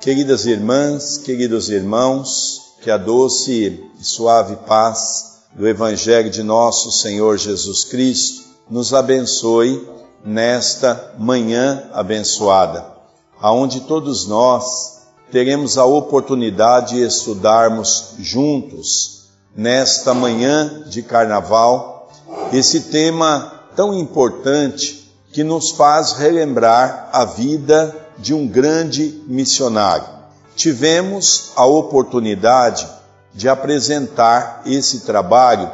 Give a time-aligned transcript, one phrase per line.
[0.00, 7.36] Queridas irmãs, queridos irmãos, que a doce e suave paz do Evangelho de nosso Senhor
[7.36, 9.88] Jesus Cristo nos abençoe
[10.24, 12.86] nesta manhã abençoada,
[13.40, 15.00] aonde todos nós
[15.32, 19.24] teremos a oportunidade de estudarmos juntos
[19.56, 22.08] nesta manhã de carnaval
[22.52, 30.06] esse tema tão importante que nos faz relembrar a vida de um grande missionário.
[30.56, 32.88] Tivemos a oportunidade
[33.32, 35.70] de apresentar esse trabalho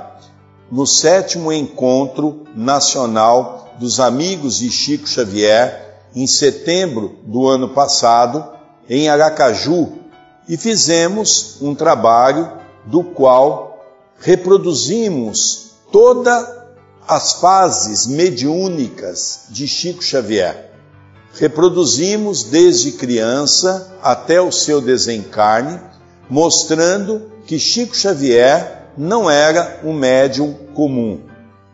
[0.71, 8.45] no sétimo encontro nacional dos amigos de Chico Xavier, em setembro do ano passado,
[8.89, 9.93] em Aracaju,
[10.47, 12.53] e fizemos um trabalho
[12.85, 13.83] do qual
[14.21, 16.47] reproduzimos todas
[17.09, 20.74] as fases mediúnicas de Chico Xavier
[21.39, 25.81] reproduzimos desde criança até o seu desencarne,
[26.31, 31.21] mostrando que Chico Xavier não era um médium comum.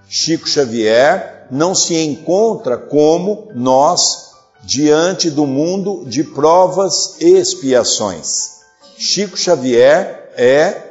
[0.09, 4.31] Chico Xavier não se encontra como nós
[4.63, 8.61] diante do mundo de provas e expiações.
[8.97, 10.91] Chico Xavier é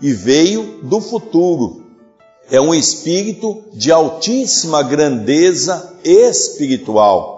[0.00, 1.84] e veio do futuro.
[2.50, 7.35] É um espírito de altíssima grandeza espiritual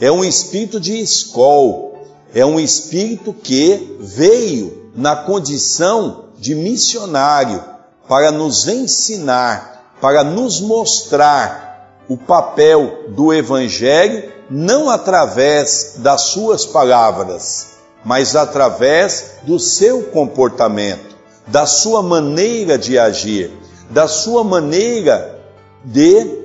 [0.00, 1.98] é um espírito de escol,
[2.34, 7.62] é um espírito que veio na condição de missionário
[8.08, 17.68] para nos ensinar, para nos mostrar o papel do Evangelho, não através das suas palavras,
[18.04, 21.14] mas através do seu comportamento,
[21.46, 23.52] da sua maneira de agir,
[23.90, 25.38] da sua maneira
[25.84, 26.39] de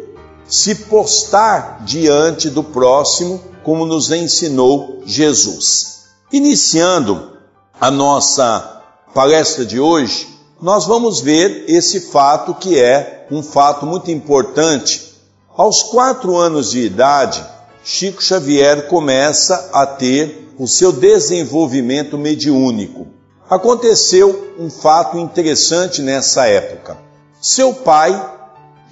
[0.47, 6.05] se postar diante do próximo, como nos ensinou Jesus.
[6.31, 7.37] Iniciando
[7.79, 10.27] a nossa palestra de hoje,
[10.61, 15.13] nós vamos ver esse fato que é um fato muito importante.
[15.55, 17.43] Aos quatro anos de idade,
[17.83, 23.07] Chico Xavier começa a ter o seu desenvolvimento mediúnico.
[23.49, 26.97] Aconteceu um fato interessante nessa época.
[27.41, 28.34] Seu pai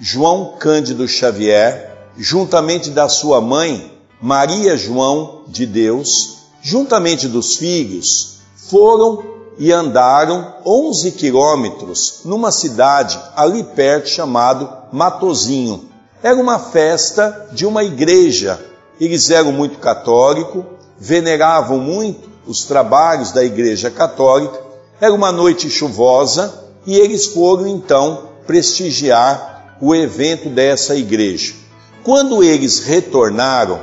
[0.00, 9.22] João Cândido Xavier, juntamente da sua mãe, Maria João de Deus, juntamente dos filhos, foram
[9.56, 15.88] e andaram 11 quilômetros numa cidade ali perto chamado Matozinho.
[16.22, 18.58] Era uma festa de uma igreja.
[19.00, 20.64] Eles eram muito católicos,
[20.98, 24.60] veneravam muito os trabalhos da igreja católica.
[25.00, 31.54] Era uma noite chuvosa e eles foram então prestigiar o evento dessa igreja.
[32.02, 33.80] Quando eles retornaram,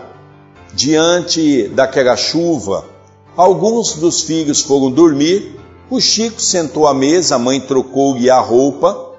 [0.74, 2.86] diante daquela chuva,
[3.36, 5.60] alguns dos filhos foram dormir,
[5.90, 9.12] o Chico sentou à mesa, a mãe trocou-lhe a roupa,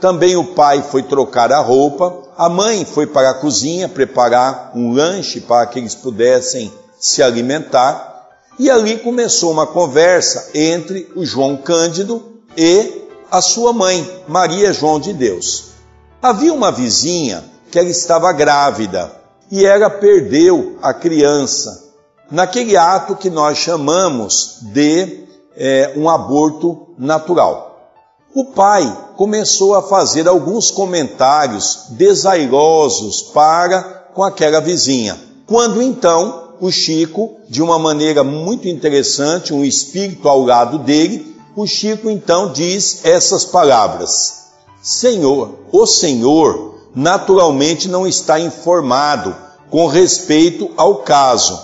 [0.00, 4.92] também o pai foi trocar a roupa, a mãe foi para a cozinha preparar um
[4.92, 8.28] lanche para que eles pudessem se alimentar,
[8.58, 12.22] e ali começou uma conversa entre o João Cândido
[12.56, 15.77] e a sua mãe, Maria João de Deus.
[16.20, 19.12] Havia uma vizinha que ela estava grávida
[19.52, 21.92] e ela perdeu a criança
[22.28, 25.24] naquele ato que nós chamamos de
[25.56, 27.92] é, um aborto natural.
[28.34, 35.16] O pai começou a fazer alguns comentários desairosos para com aquela vizinha.
[35.46, 41.64] Quando então o Chico, de uma maneira muito interessante, um espírito ao lado dele, o
[41.64, 44.37] Chico então diz essas palavras:
[44.82, 49.34] Senhor, o Senhor naturalmente não está informado
[49.70, 51.60] com respeito ao caso.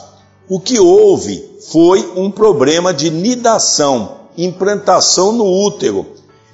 [0.48, 6.06] O que houve foi um problema de nidação, implantação no útero,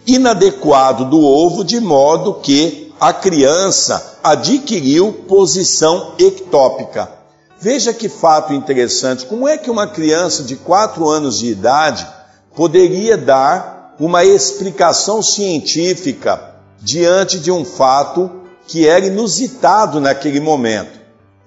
[0.07, 7.11] inadequado do ovo, de modo que a criança adquiriu posição ectópica.
[7.59, 9.27] Veja que fato interessante.
[9.27, 12.07] Como é que uma criança de 4 anos de idade
[12.55, 16.50] poderia dar uma explicação científica
[16.81, 18.31] diante de um fato
[18.67, 20.99] que era inusitado naquele momento.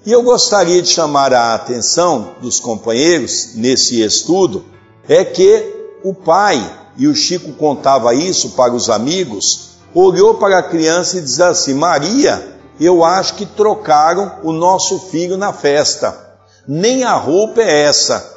[0.06, 4.65] E eu gostaria de chamar a atenção dos companheiros nesse estudo
[5.07, 10.63] é que o pai, e o Chico contava isso para os amigos, olhou para a
[10.63, 16.38] criança e disse assim: Maria, eu acho que trocaram o nosso filho na festa.
[16.68, 18.31] Nem a roupa é essa.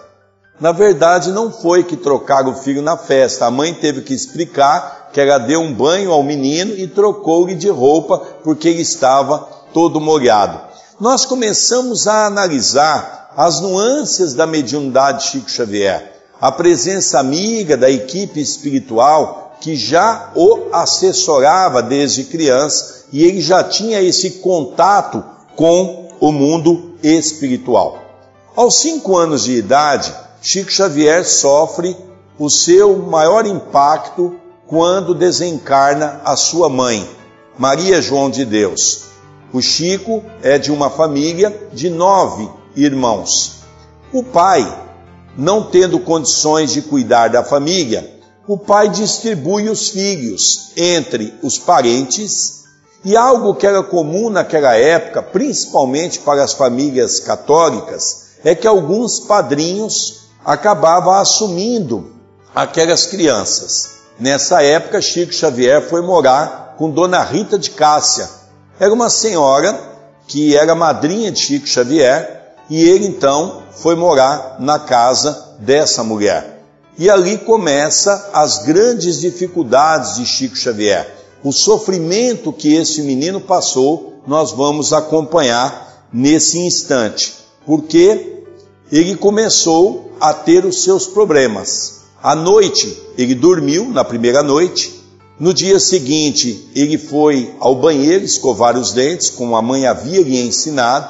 [0.61, 3.47] Na verdade, não foi que trocaram o filho na festa.
[3.47, 7.69] A mãe teve que explicar que ela deu um banho ao menino e trocou-lhe de
[7.69, 9.39] roupa porque ele estava
[9.73, 10.61] todo molhado.
[10.99, 16.13] Nós começamos a analisar as nuances da mediunidade de Chico Xavier.
[16.41, 23.65] a presença amiga da equipe espiritual que já o assessorava desde criança e ele já
[23.65, 25.25] tinha esse contato
[25.55, 27.99] com o mundo espiritual.
[28.55, 31.97] Aos cinco anos de idade, Chico Xavier sofre
[32.39, 34.37] o seu maior impacto
[34.67, 37.09] quando desencarna a sua mãe,
[37.59, 39.05] Maria João de Deus.
[39.53, 43.61] O Chico é de uma família de nove irmãos.
[44.13, 44.67] O pai,
[45.37, 48.15] não tendo condições de cuidar da família,
[48.47, 52.65] o pai distribui os filhos entre os parentes
[53.05, 59.21] e algo que era comum naquela época, principalmente para as famílias católicas, é que alguns
[59.21, 62.13] padrinhos acabavam assumindo
[62.55, 63.96] aquelas crianças.
[64.19, 68.29] Nessa época, Chico Xavier foi morar com Dona Rita de Cássia.
[68.81, 69.79] Era uma senhora
[70.27, 76.63] que era madrinha de Chico Xavier e ele então foi morar na casa dessa mulher.
[76.99, 81.15] E ali começa as grandes dificuldades de Chico Xavier.
[81.45, 87.35] O sofrimento que esse menino passou, nós vamos acompanhar nesse instante,
[87.67, 88.45] porque
[88.91, 91.96] ele começou a ter os seus problemas.
[92.27, 95.01] À noite, ele dormiu na primeira noite.
[95.39, 100.41] No dia seguinte, ele foi ao banheiro escovar os dentes, como a mãe havia lhe
[100.41, 101.07] ensinado.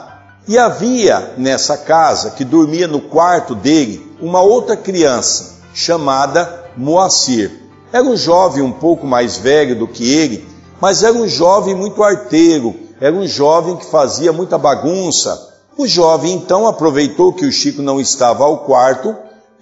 [0.47, 7.63] E havia nessa casa, que dormia no quarto dele, uma outra criança chamada Moacir.
[7.91, 10.47] Era um jovem um pouco mais velho do que ele,
[10.83, 15.49] mas era um jovem muito arteiro, era um jovem que fazia muita bagunça.
[15.79, 19.17] O jovem então aproveitou que o Chico não estava ao quarto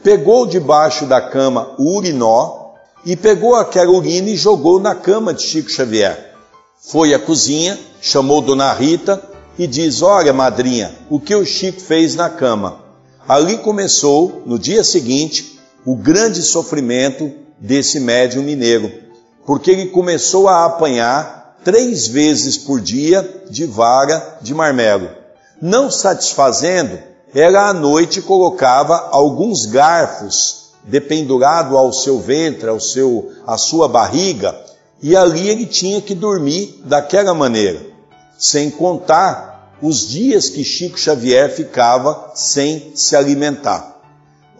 [0.04, 2.74] pegou debaixo da cama o urinó
[3.06, 6.34] e pegou aquela urina e jogou na cama de Chico Xavier.
[6.78, 9.20] Foi à cozinha, chamou Dona Rita
[9.58, 12.84] e diz: Olha, madrinha, o que o Chico fez na cama.
[13.26, 18.92] Ali começou, no dia seguinte, o grande sofrimento desse médium mineiro,
[19.46, 25.08] porque ele começou a apanhar três vezes por dia de vara de marmelo.
[25.62, 26.98] Não satisfazendo,
[27.34, 34.54] ela à noite colocava alguns garfos dependurado ao seu ventre, ao seu, à sua barriga,
[35.02, 37.80] e ali ele tinha que dormir daquela maneira,
[38.38, 44.00] sem contar os dias que Chico Xavier ficava sem se alimentar.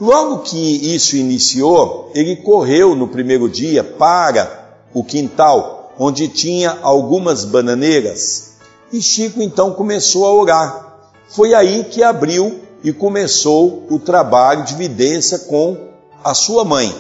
[0.01, 7.45] Logo que isso iniciou, ele correu no primeiro dia para o quintal, onde tinha algumas
[7.45, 8.55] bananeiras,
[8.93, 10.99] e Chico então começou a orar.
[11.29, 15.89] Foi aí que abriu e começou o trabalho de vidência com
[16.23, 16.95] a sua mãe.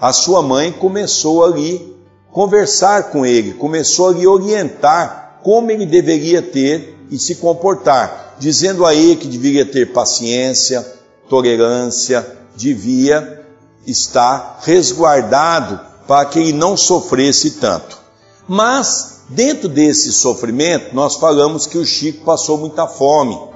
[0.00, 1.94] A sua mãe começou ali
[2.32, 8.86] conversar com ele, começou a lhe orientar como ele deveria ter e se comportar, dizendo
[8.86, 10.86] a ele que deveria ter paciência,
[11.28, 12.26] tolerância,
[12.56, 13.44] devia
[13.86, 17.98] estar resguardado para que ele não sofresse tanto.
[18.46, 23.53] Mas, dentro desse sofrimento, nós falamos que o Chico passou muita fome.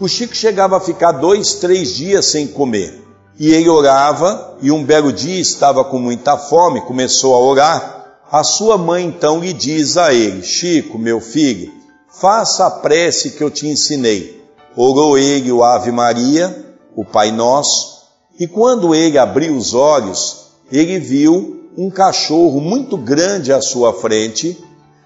[0.00, 3.04] O Chico chegava a ficar dois, três dias sem comer.
[3.38, 8.22] E ele orava, e um belo dia estava com muita fome, começou a orar.
[8.32, 11.70] A sua mãe então lhe diz a ele: Chico, meu filho,
[12.18, 14.42] faça a prece que eu te ensinei.
[14.74, 18.04] Orou ele o Ave Maria, o Pai Nosso,
[18.38, 24.58] e quando ele abriu os olhos, ele viu um cachorro muito grande à sua frente,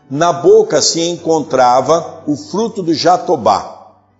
[0.09, 3.74] na boca se encontrava o fruto do jatobá.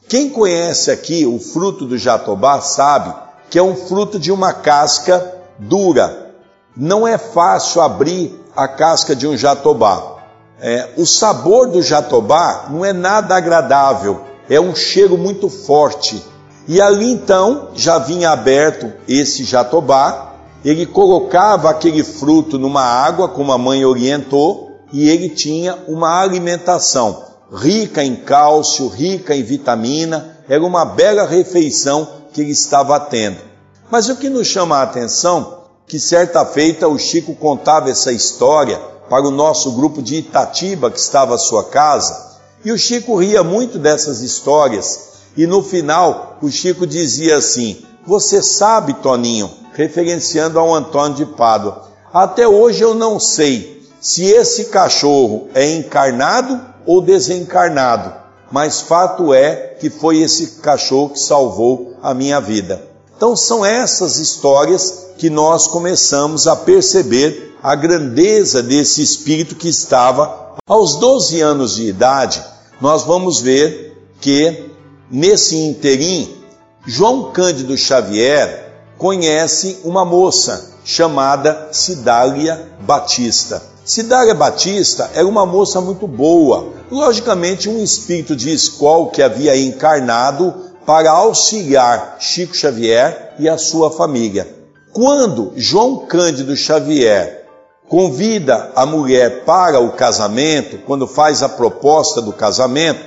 [0.07, 3.15] Quem conhece aqui o fruto do jatobá sabe
[3.49, 6.35] que é um fruto de uma casca dura.
[6.77, 10.19] Não é fácil abrir a casca de um jatobá.
[10.61, 16.23] É, o sabor do jatobá não é nada agradável, é um cheiro muito forte.
[16.69, 20.35] E ali então já vinha aberto esse jatobá,
[20.65, 27.24] ele colocava aquele fruto numa água, como a mãe orientou, e ele tinha uma alimentação
[27.53, 33.39] rica em cálcio, rica em vitamina, era uma bela refeição que ele estava tendo.
[33.91, 38.79] Mas o que nos chama a atenção, que certa feita o Chico contava essa história
[39.09, 42.35] para o nosso grupo de Itatiba que estava à sua casa,
[42.65, 48.43] e o Chico ria muito dessas histórias, e no final o Chico dizia assim: Você
[48.43, 53.74] sabe, Toninho, referenciando ao Antônio de Pádua, até hoje eu não sei
[54.05, 58.13] se esse cachorro é encarnado ou desencarnado,
[58.53, 62.87] mas fato é que foi esse cachorro que salvou a minha vida.
[63.17, 70.55] Então são essas histórias que nós começamos a perceber a grandeza desse espírito que estava
[70.69, 72.45] aos 12 anos de idade.
[72.83, 74.71] Nós vamos ver que
[75.11, 76.45] nesse interim
[76.87, 83.74] João Cândido Xavier conhece uma moça chamada Cidália Batista.
[83.85, 90.55] Cidália Batista era uma moça muito boa, logicamente um espírito de escola que havia encarnado
[90.87, 94.49] para auxiliar Chico Xavier e a sua família.
[94.91, 97.45] Quando João Cândido Xavier
[97.87, 103.05] convida a mulher para o casamento, quando faz a proposta do casamento,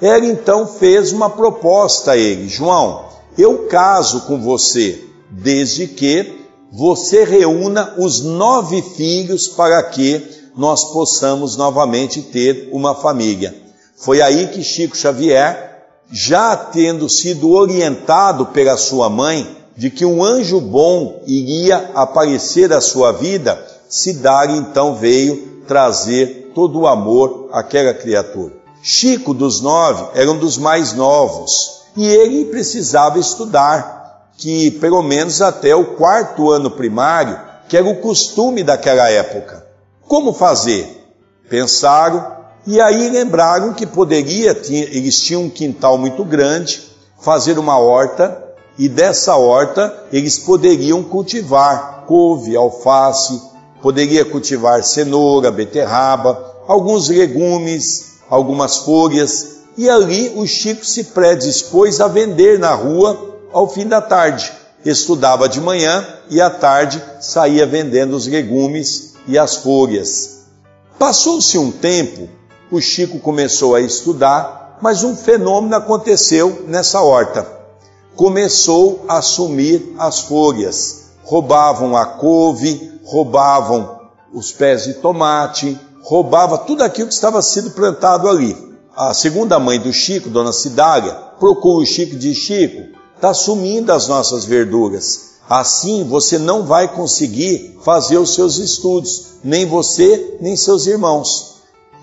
[0.00, 3.06] ela então fez uma proposta a ele: João,
[3.36, 6.39] eu caso com você, desde que
[6.72, 10.22] você reúna os nove filhos para que
[10.56, 13.54] nós possamos novamente ter uma família.
[13.96, 20.22] Foi aí que Chico Xavier, já tendo sido orientado pela sua mãe de que um
[20.22, 27.92] anjo bom iria aparecer à sua vida, Cidade então veio trazer todo o amor àquela
[27.92, 28.52] criatura.
[28.82, 33.99] Chico dos nove era um dos mais novos e ele precisava estudar,
[34.40, 39.66] que pelo menos até o quarto ano primário, que era o costume daquela época.
[40.08, 41.06] Como fazer?
[41.48, 46.82] Pensaram e aí lembraram que poderia, eles tinham um quintal muito grande,
[47.20, 48.42] fazer uma horta
[48.78, 53.40] e dessa horta eles poderiam cultivar couve, alface,
[53.82, 62.08] poderia cultivar cenoura, beterraba, alguns legumes, algumas folhas, e ali o Chico se predispôs a
[62.08, 64.52] vender na rua ao fim da tarde.
[64.84, 70.46] Estudava de manhã e à tarde saía vendendo os legumes e as folhas.
[70.98, 72.28] Passou-se um tempo,
[72.70, 77.46] o Chico começou a estudar, mas um fenômeno aconteceu nessa horta.
[78.16, 84.00] Começou a sumir as folhas, roubavam a couve, roubavam
[84.32, 88.56] os pés de tomate, roubava tudo aquilo que estava sendo plantado ali.
[88.96, 93.92] A segunda mãe do Chico, Dona Cidália, procura o Chico e diz: Chico, está sumindo
[93.92, 95.32] as nossas verduras.
[95.46, 101.56] Assim você não vai conseguir fazer os seus estudos, nem você, nem seus irmãos.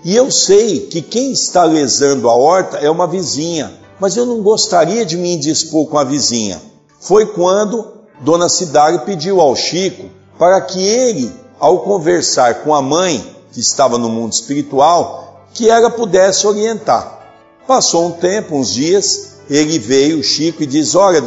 [0.04, 4.42] E eu sei que quem está lesando a horta é uma vizinha, mas eu não
[4.42, 6.62] gostaria de me indispor com a vizinha.
[7.00, 10.08] Foi quando Dona Cidália pediu ao Chico
[10.38, 15.90] para que ele, ao conversar com a mãe, que estava no mundo espiritual, que ela
[15.90, 17.26] pudesse orientar.
[17.66, 21.22] Passou um tempo, uns dias, ele veio, Chico, e diz: Olha,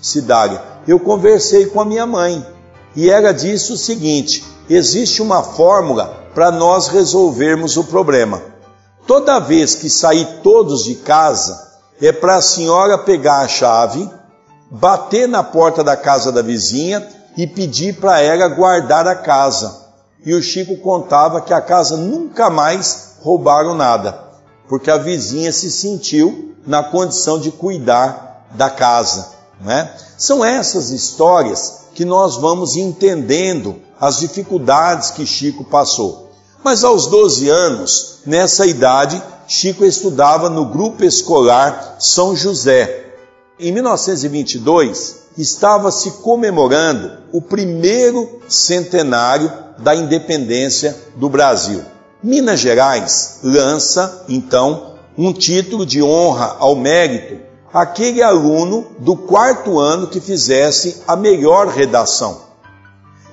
[0.00, 2.44] Cidália, eu conversei com a minha mãe
[2.94, 8.42] e ela disse o seguinte: existe uma fórmula para nós resolvermos o problema.
[9.06, 11.66] Toda vez que sair todos de casa,
[12.00, 14.08] é para a senhora pegar a chave,
[14.70, 17.06] bater na porta da casa da vizinha
[17.36, 19.86] e pedir para ela guardar a casa.
[20.24, 24.25] E o Chico contava que a casa nunca mais roubaram nada,
[24.68, 29.28] porque a vizinha se sentiu na condição de cuidar da casa.
[29.60, 29.90] Né?
[30.18, 36.30] São essas histórias que nós vamos entendendo as dificuldades que Chico passou.
[36.62, 43.04] Mas aos 12 anos, nessa idade, Chico estudava no grupo escolar São José.
[43.58, 51.82] Em 1922, estava se comemorando o primeiro centenário da independência do Brasil.
[52.22, 60.06] Minas Gerais lança, então, um título de honra ao mérito aquele aluno do quarto ano
[60.06, 62.40] que fizesse a melhor redação.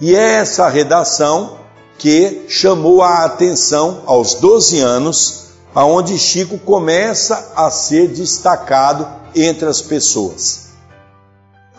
[0.02, 1.60] E é essa redação
[1.98, 9.82] que chamou a atenção aos 12 anos, aonde Chico começa a ser destacado entre as
[9.82, 10.72] pessoas.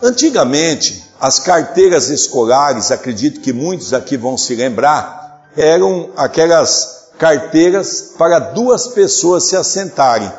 [0.02, 5.23] Antigamente, as carteiras escolares, acredito que muitos aqui vão se lembrar,
[5.56, 10.30] eram aquelas carteiras para duas pessoas se assentarem,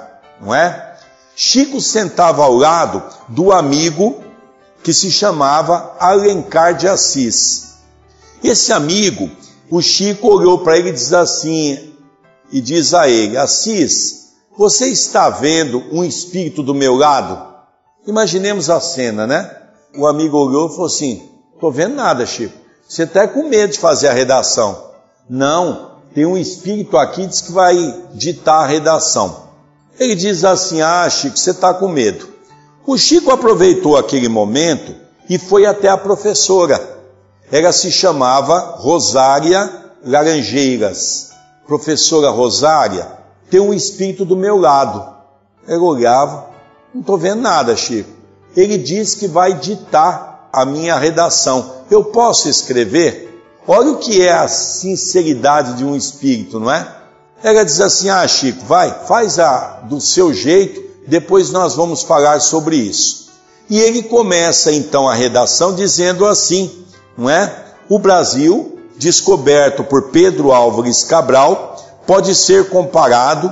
[0.41, 0.97] não é?
[1.35, 4.23] Chico sentava ao lado do amigo
[4.83, 7.75] que se chamava Alencar de Assis.
[8.43, 9.29] Esse amigo,
[9.69, 11.95] o Chico olhou para ele e diz assim,
[12.51, 17.53] e diz a ele: Assis, você está vendo um espírito do meu lado?
[18.07, 19.49] Imaginemos a cena, né?
[19.97, 21.29] O amigo olhou e falou assim:
[21.59, 22.53] Tô vendo nada, Chico.
[22.87, 24.84] Você está com medo de fazer a redação.
[25.29, 27.75] Não, tem um espírito aqui que diz que vai
[28.13, 29.45] ditar a redação.
[29.99, 32.27] Ele diz assim: Ah, Chico, você está com medo.
[32.85, 34.93] O Chico aproveitou aquele momento
[35.29, 36.79] e foi até a professora.
[37.51, 39.71] Ela se chamava Rosária
[40.05, 41.31] Laranjeiras.
[41.65, 43.07] Professora Rosária,
[43.49, 45.03] tem um espírito do meu lado.
[45.67, 46.49] Ela olhava,
[46.93, 48.11] não estou vendo nada, Chico.
[48.55, 51.83] Ele diz que vai ditar a minha redação.
[51.89, 53.24] Eu posso escrever?
[53.67, 56.87] Olha o que é a sinceridade de um espírito, não é?
[57.43, 62.39] Ela diz assim: Ah, Chico, vai, faz a, do seu jeito, depois nós vamos falar
[62.41, 63.25] sobre isso.
[63.69, 66.71] E ele começa então a redação dizendo assim,
[67.17, 67.65] não é?
[67.89, 73.51] O Brasil, descoberto por Pedro Álvares Cabral, pode ser comparado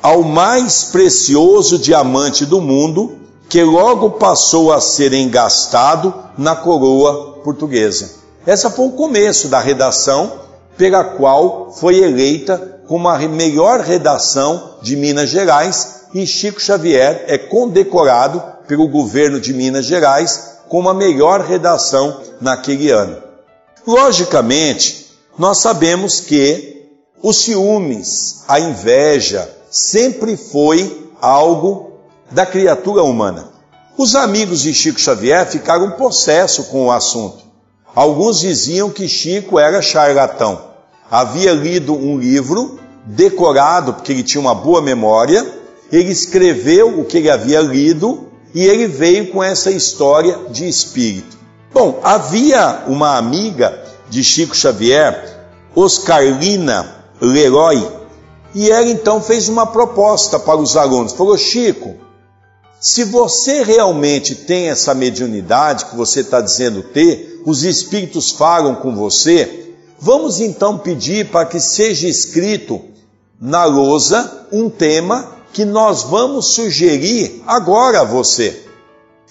[0.00, 3.16] ao mais precioso diamante do mundo,
[3.48, 8.23] que logo passou a ser engastado na coroa portuguesa.
[8.46, 10.40] Essa foi o começo da redação
[10.76, 17.38] pela qual foi eleita como a melhor redação de Minas Gerais e Chico Xavier é
[17.38, 23.16] condecorado pelo governo de Minas Gerais como a melhor redação naquele ano.
[23.86, 25.06] Logicamente,
[25.38, 26.88] nós sabemos que
[27.22, 33.48] os ciúmes, a inveja, sempre foi algo da criatura humana.
[33.96, 37.43] Os amigos de Chico Xavier ficaram possesso com o assunto.
[37.94, 40.60] Alguns diziam que Chico era charlatão.
[41.10, 45.46] Havia lido um livro decorado, porque ele tinha uma boa memória,
[45.92, 51.36] ele escreveu o que ele havia lido e ele veio com essa história de espírito.
[51.72, 57.86] Bom, havia uma amiga de Chico Xavier, Oscarlina Leroy,
[58.54, 61.12] e ela então fez uma proposta para os alunos.
[61.12, 61.96] Falou: Chico,
[62.80, 68.94] se você realmente tem essa mediunidade que você está dizendo ter, os espíritos falam com
[68.94, 72.80] você, vamos então pedir para que seja escrito
[73.40, 78.64] na lousa um tema que nós vamos sugerir agora a você.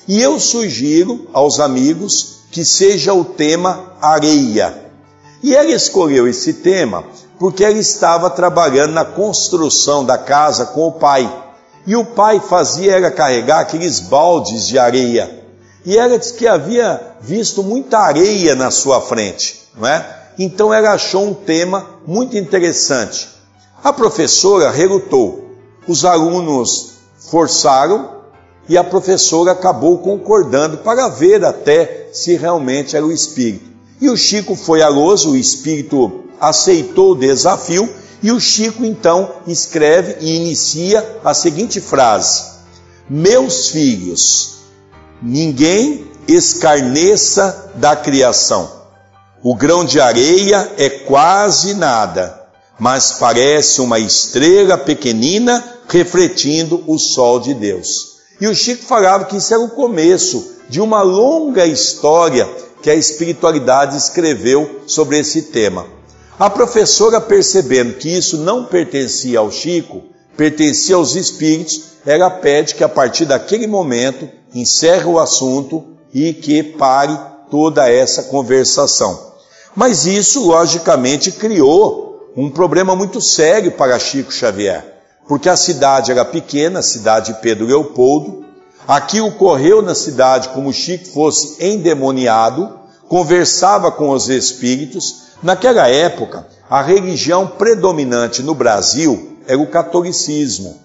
[0.08, 4.91] E eu sugiro aos amigos que seja o tema areia.
[5.41, 7.03] E ela escolheu esse tema
[7.39, 11.29] porque ela estava trabalhando na construção da casa com o pai.
[11.86, 15.42] E o pai fazia ela carregar aqueles baldes de areia.
[15.85, 20.23] E ela disse que havia visto muita areia na sua frente, não é?
[20.37, 23.27] Então ela achou um tema muito interessante.
[23.83, 25.43] A professora relutou
[25.87, 28.23] os alunos forçaram
[28.67, 33.65] e a professora acabou concordando para ver até se realmente era o espírito.
[34.00, 37.89] E o Chico foi a lousa, o espírito aceitou o desafio
[38.22, 42.43] e o Chico então escreve e inicia a seguinte frase:
[43.09, 44.52] Meus filhos,
[45.24, 48.70] ninguém escarneça da criação.
[49.42, 52.42] O grão de areia é quase nada,
[52.77, 58.14] mas parece uma estrela pequenina refletindo o sol de Deus.
[58.40, 62.50] E o Chico falava que isso era o começo de uma longa história
[62.81, 65.86] que a espiritualidade escreveu sobre esse tema.
[66.38, 70.03] A professora, percebendo que isso não pertencia ao Chico,
[70.35, 76.61] pertencia aos espíritos, ela pede que a partir daquele momento encerre o assunto e que
[76.63, 77.17] pare
[77.50, 79.33] toda essa conversação.
[79.75, 84.93] Mas isso, logicamente, criou um problema muito sério para Chico Xavier
[85.27, 88.46] porque a cidade era pequena, a cidade de Pedro Leopoldo.
[88.87, 95.24] Aqui ocorreu na cidade como Chico fosse endemoniado, conversava com os espíritos.
[95.41, 100.79] Naquela época, a religião predominante no Brasil era o catolicismo.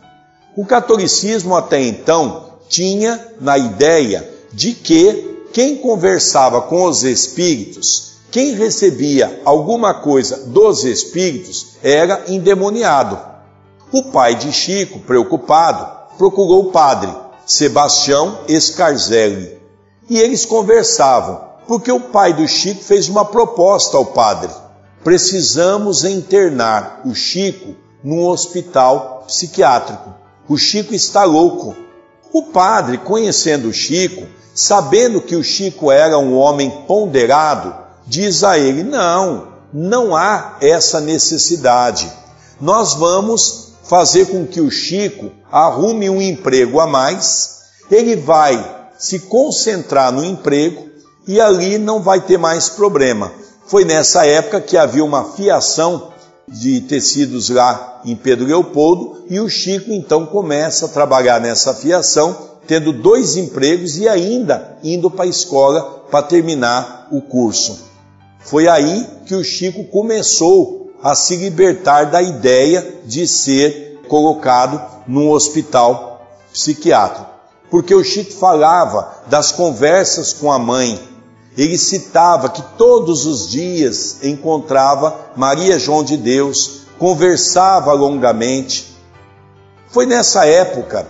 [0.56, 8.54] O catolicismo até então tinha na ideia de que quem conversava com os espíritos, quem
[8.54, 13.18] recebia alguma coisa dos espíritos, era endemoniado.
[13.90, 17.10] O pai de Chico, preocupado, procurou o padre,
[17.46, 19.58] Sebastião Escarzelli,
[20.10, 24.50] e eles conversavam, porque o pai do Chico fez uma proposta ao padre:
[25.02, 30.14] precisamos internar o Chico num hospital psiquiátrico.
[30.48, 31.76] O Chico está louco.
[32.32, 37.74] O padre, conhecendo o Chico, sabendo que o Chico era um homem ponderado,
[38.06, 42.10] diz a ele: não, não há essa necessidade.
[42.60, 49.20] Nós vamos fazer com que o Chico arrume um emprego a mais, ele vai se
[49.20, 50.88] concentrar no emprego
[51.26, 53.32] e ali não vai ter mais problema.
[53.66, 56.12] Foi nessa época que havia uma fiação
[56.50, 62.36] de tecidos lá em Pedro Leopoldo e o Chico então começa a trabalhar nessa fiação,
[62.66, 67.86] tendo dois empregos e ainda indo para a escola para terminar o curso.
[68.40, 75.30] Foi aí que o Chico começou a se libertar da ideia de ser colocado num
[75.30, 77.26] hospital psiquiátrico.
[77.70, 80.98] Porque o Chico falava das conversas com a mãe.
[81.56, 88.96] Ele citava que todos os dias encontrava Maria João de Deus, conversava longamente.
[89.88, 91.08] Foi nessa época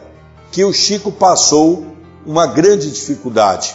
[0.50, 1.86] que o Chico passou
[2.24, 3.74] uma grande dificuldade,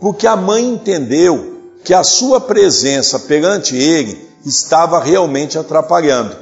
[0.00, 6.36] porque a mãe entendeu que a sua presença perante ele estava realmente atrapalhando.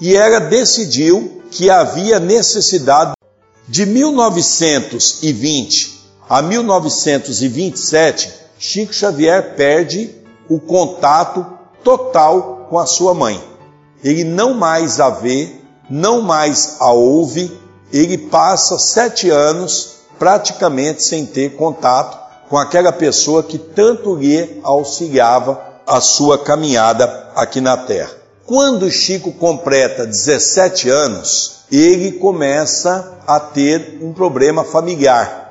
[0.00, 3.12] E ela decidiu que havia necessidade
[3.68, 5.94] de 1920
[6.28, 10.10] a 1927, Chico Xavier perde
[10.48, 11.44] o contato
[11.84, 13.38] total com a sua mãe.
[14.02, 15.50] Ele não mais a vê,
[15.90, 17.52] não mais a ouve,
[17.92, 25.60] ele passa sete anos praticamente sem ter contato com aquela pessoa que tanto lhe auxiliava
[25.86, 28.12] a sua caminhada aqui na Terra.
[28.46, 35.43] Quando Chico completa 17 anos, ele começa a ter um problema familiar.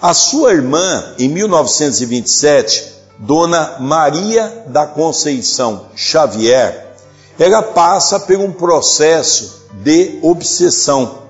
[0.00, 6.94] A sua irmã, em 1927, Dona Maria da Conceição Xavier,
[7.38, 11.22] ela passa por um processo de obsessão,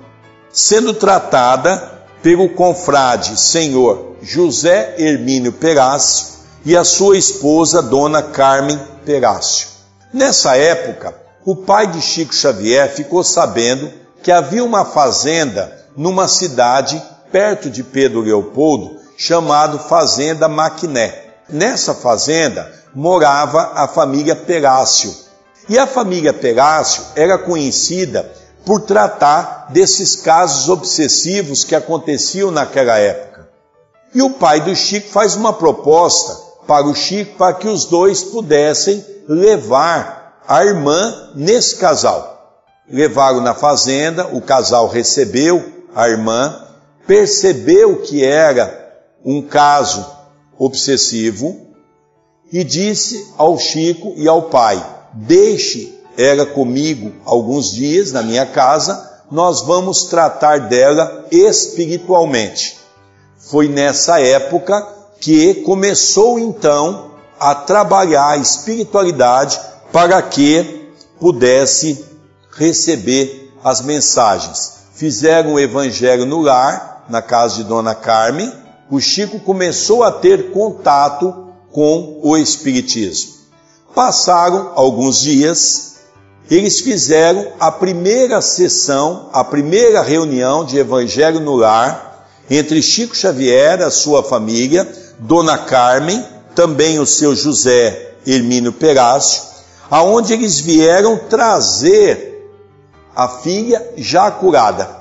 [0.52, 6.26] sendo tratada pelo confrade senhor José Hermínio Perácio
[6.64, 9.68] e a sua esposa Dona Carmen Perácio.
[10.12, 13.92] Nessa época, o pai de Chico Xavier ficou sabendo
[14.24, 17.00] que havia uma fazenda numa cidade
[17.36, 21.34] perto de Pedro Leopoldo, chamado Fazenda Maquiné.
[21.50, 25.14] Nessa fazenda morava a família Perácio.
[25.68, 28.32] E a família Perácio era conhecida
[28.64, 33.50] por tratar desses casos obsessivos que aconteciam naquela época.
[34.14, 36.34] E o pai do Chico faz uma proposta
[36.66, 42.62] para o Chico para que os dois pudessem levar a irmã nesse casal.
[42.90, 46.62] Levaram na fazenda, o casal recebeu a irmã,
[47.06, 48.84] percebeu que era
[49.24, 50.04] um caso
[50.58, 51.66] obsessivo
[52.52, 59.20] e disse ao Chico e ao pai: Deixe ela comigo alguns dias na minha casa,
[59.30, 62.78] nós vamos tratar dela espiritualmente.
[63.38, 64.86] Foi nessa época
[65.20, 69.60] que começou então a trabalhar a espiritualidade
[69.92, 70.90] para que
[71.20, 72.04] pudesse
[72.52, 74.76] receber as mensagens.
[74.94, 78.52] Fizeram o evangelho no lar, na casa de Dona Carmen.
[78.90, 83.34] O Chico começou a ter contato com o Espiritismo.
[83.94, 85.96] Passaram alguns dias
[86.50, 93.82] eles fizeram a primeira sessão, a primeira reunião de Evangelho no Lar entre Chico Xavier,
[93.82, 94.88] a sua família,
[95.18, 99.42] Dona Carmen, também o seu José Hermínio Perácio,
[99.90, 102.48] aonde eles vieram trazer
[103.14, 104.95] a filha já curada.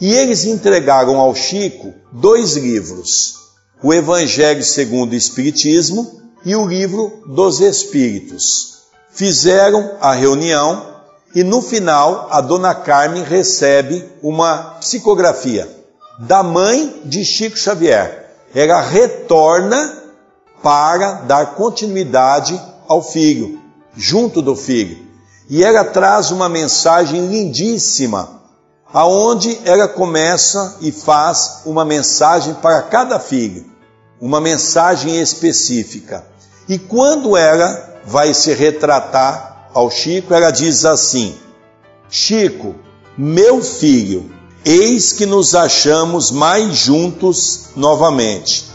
[0.00, 3.34] E eles entregaram ao Chico dois livros:
[3.82, 10.86] o Evangelho segundo o Espiritismo e o livro dos Espíritos fizeram a reunião
[11.34, 15.68] e no final a dona Carmen recebe uma psicografia
[16.18, 18.30] da mãe de Chico Xavier.
[18.54, 20.02] Ela retorna
[20.62, 23.60] para dar continuidade ao filho,
[23.96, 24.98] junto do filho.
[25.48, 28.39] E ela traz uma mensagem lindíssima,
[28.92, 33.64] aonde ela começa e faz uma mensagem para cada filho,
[34.20, 36.24] uma mensagem específica.
[36.68, 41.34] E quando ela vai se retratar ao Chico, ela diz assim:
[42.08, 42.74] Chico,
[43.16, 44.30] meu filho,
[44.64, 48.68] eis que nos achamos mais juntos novamente.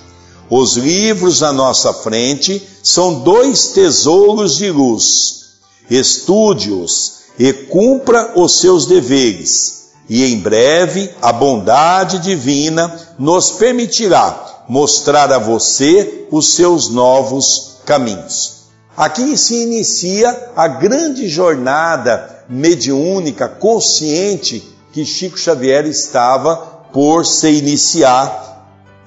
[0.50, 5.46] Os livros à nossa frente são dois tesouros de luz.
[5.90, 15.32] Estude-os e cumpra os seus deveres, e em breve a bondade divina nos permitirá mostrar
[15.32, 18.66] a você os seus novos caminhos.
[18.98, 24.64] Aqui se inicia a grande jornada mediúnica, consciente,
[24.94, 26.56] que Chico Xavier estava
[26.94, 28.46] por se iniciar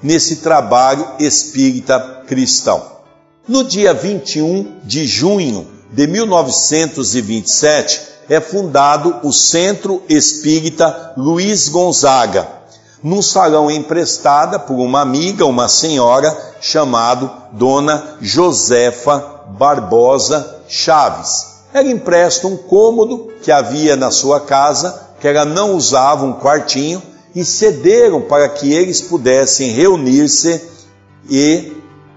[0.01, 2.99] nesse trabalho espírita cristão.
[3.47, 12.47] No dia 21 de junho de 1927, é fundado o Centro Espírita Luiz Gonzaga,
[13.03, 21.47] num salão emprestada por uma amiga, uma senhora, chamado Dona Josefa Barbosa Chaves.
[21.73, 27.01] Ela empresta um cômodo que havia na sua casa, que ela não usava um quartinho,
[27.33, 30.61] e cederam para que eles pudessem reunir-se
[31.29, 31.73] e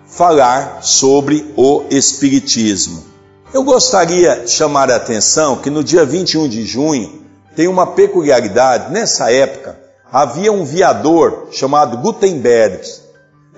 [0.07, 3.12] falar sobre o Espiritismo.
[3.53, 7.23] Eu gostaria de chamar a atenção que no dia 21 de junho
[7.55, 8.91] tem uma peculiaridade.
[8.91, 9.79] Nessa época
[10.11, 12.81] havia um viador chamado Gutenberg.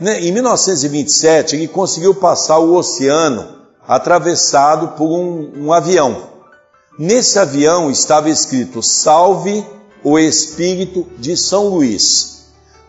[0.00, 3.46] Né, em 1927 ele conseguiu passar o oceano
[3.86, 6.24] atravessado por um, um avião.
[6.98, 9.64] Nesse avião estava escrito: Salve
[10.02, 12.46] o Espírito de São Luís.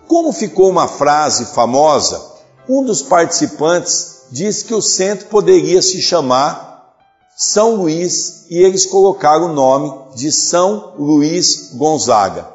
[0.08, 2.20] Como ficou uma frase famosa,
[2.68, 6.75] um dos participantes disse que o centro poderia se chamar
[7.38, 12.48] São Luís e eles colocaram o nome de São Luís Gonzaga.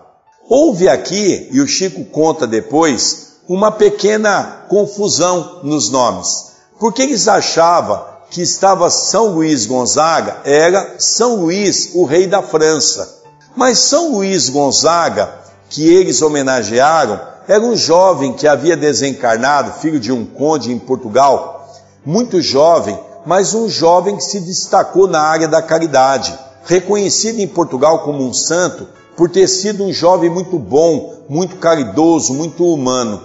[0.48, 6.52] Houve aqui, e o Chico conta depois, uma pequena confusão nos nomes.
[6.78, 13.22] Porque eles achavam que estava São Luís Gonzaga, era São Luís, o rei da França.
[13.54, 15.30] Mas São Luís Gonzaga,
[15.68, 21.68] que eles homenagearam, era um jovem que havia desencarnado, filho de um conde em Portugal,
[22.02, 22.98] muito jovem,
[23.30, 28.34] mas um jovem que se destacou na área da caridade, reconhecido em Portugal como um
[28.34, 33.22] santo por ter sido um jovem muito bom, muito caridoso, muito humano.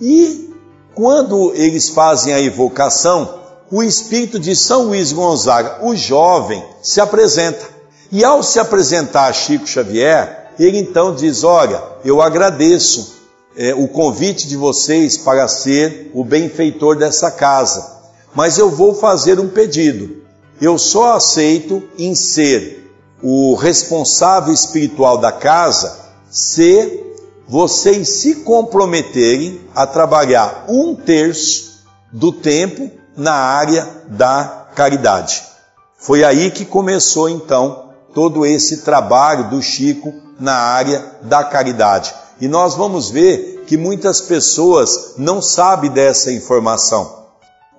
[0.00, 0.54] E
[0.94, 3.34] quando eles fazem a evocação,
[3.68, 7.66] o espírito de São Luís Gonzaga, o jovem, se apresenta.
[8.12, 13.12] E ao se apresentar a Chico Xavier, ele então diz: Olha, eu agradeço
[13.56, 17.97] é, o convite de vocês para ser o benfeitor dessa casa,
[18.38, 20.22] mas eu vou fazer um pedido.
[20.60, 22.88] Eu só aceito em ser
[23.20, 25.98] o responsável espiritual da casa
[26.30, 27.02] se
[27.48, 35.42] vocês se comprometerem a trabalhar um terço do tempo na área da caridade.
[35.96, 42.14] Foi aí que começou então todo esse trabalho do Chico na área da caridade.
[42.40, 47.17] E nós vamos ver que muitas pessoas não sabem dessa informação.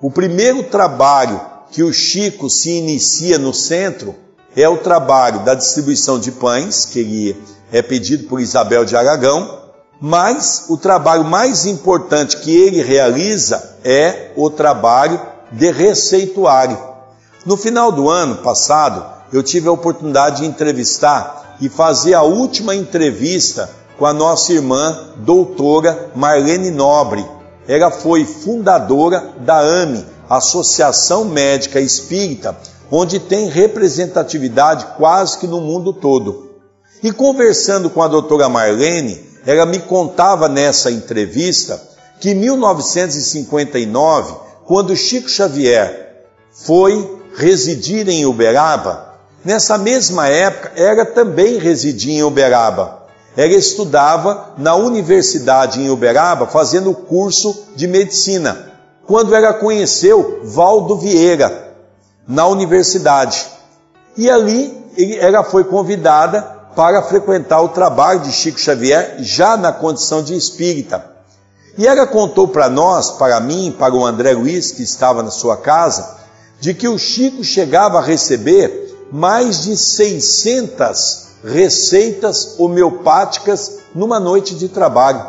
[0.01, 4.15] O primeiro trabalho que o Chico se inicia no centro
[4.55, 9.59] é o trabalho da distribuição de pães, que ele é pedido por Isabel de Aragão,
[9.99, 15.19] mas o trabalho mais importante que ele realiza é o trabalho
[15.51, 16.77] de receituário.
[17.45, 22.73] No final do ano passado, eu tive a oportunidade de entrevistar e fazer a última
[22.73, 27.38] entrevista com a nossa irmã doutora Marlene Nobre.
[27.69, 32.57] Ela foi fundadora da AME, Associação Médica Espírita,
[32.89, 36.49] onde tem representatividade quase que no mundo todo.
[37.03, 41.79] E conversando com a doutora Marlene, ela me contava nessa entrevista
[42.19, 44.33] que em 1959,
[44.65, 49.13] quando Chico Xavier foi residir em Uberaba,
[49.45, 52.98] nessa mesma época ela também residia em Uberaba.
[53.37, 58.71] Ela estudava na universidade em Uberaba fazendo o curso de medicina.
[59.05, 61.73] Quando ela conheceu Valdo Vieira
[62.27, 63.45] na universidade.
[64.15, 64.77] E ali
[65.19, 66.41] ela foi convidada
[66.75, 71.03] para frequentar o trabalho de Chico Xavier, já na condição de espírita.
[71.77, 75.57] E ela contou para nós, para mim, para o André Luiz, que estava na sua
[75.57, 76.17] casa,
[76.59, 84.67] de que o Chico chegava a receber mais de 600 receitas homeopáticas numa noite de
[84.69, 85.25] trabalho.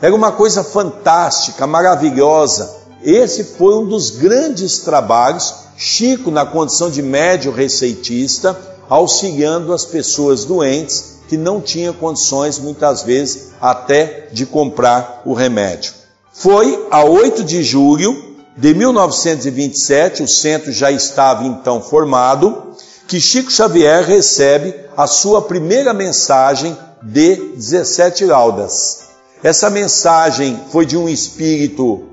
[0.00, 2.76] Era uma coisa fantástica, maravilhosa.
[3.02, 8.56] Esse foi um dos grandes trabalhos, Chico, na condição de médio receitista,
[8.88, 15.94] auxiliando as pessoas doentes que não tinham condições, muitas vezes, até de comprar o remédio.
[16.32, 22.71] Foi a 8 de julho de 1927, o centro já estava então formado,
[23.12, 29.00] que Chico Xavier recebe a sua primeira mensagem de 17 laudas.
[29.44, 32.04] Essa mensagem foi de um espírito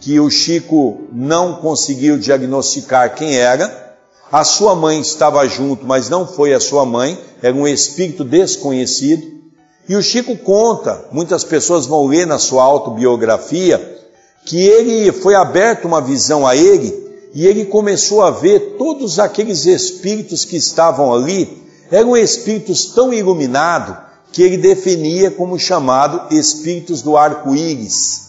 [0.00, 3.96] que o Chico não conseguiu diagnosticar quem era,
[4.30, 9.26] a sua mãe estava junto, mas não foi a sua mãe, era um espírito desconhecido.
[9.88, 13.98] E o Chico conta, muitas pessoas vão ler na sua autobiografia,
[14.44, 17.05] que ele foi aberto uma visão a ele
[17.36, 23.94] e ele começou a ver todos aqueles espíritos que estavam ali, eram espíritos tão iluminados
[24.32, 28.28] que ele definia como chamado espíritos do arco-íris,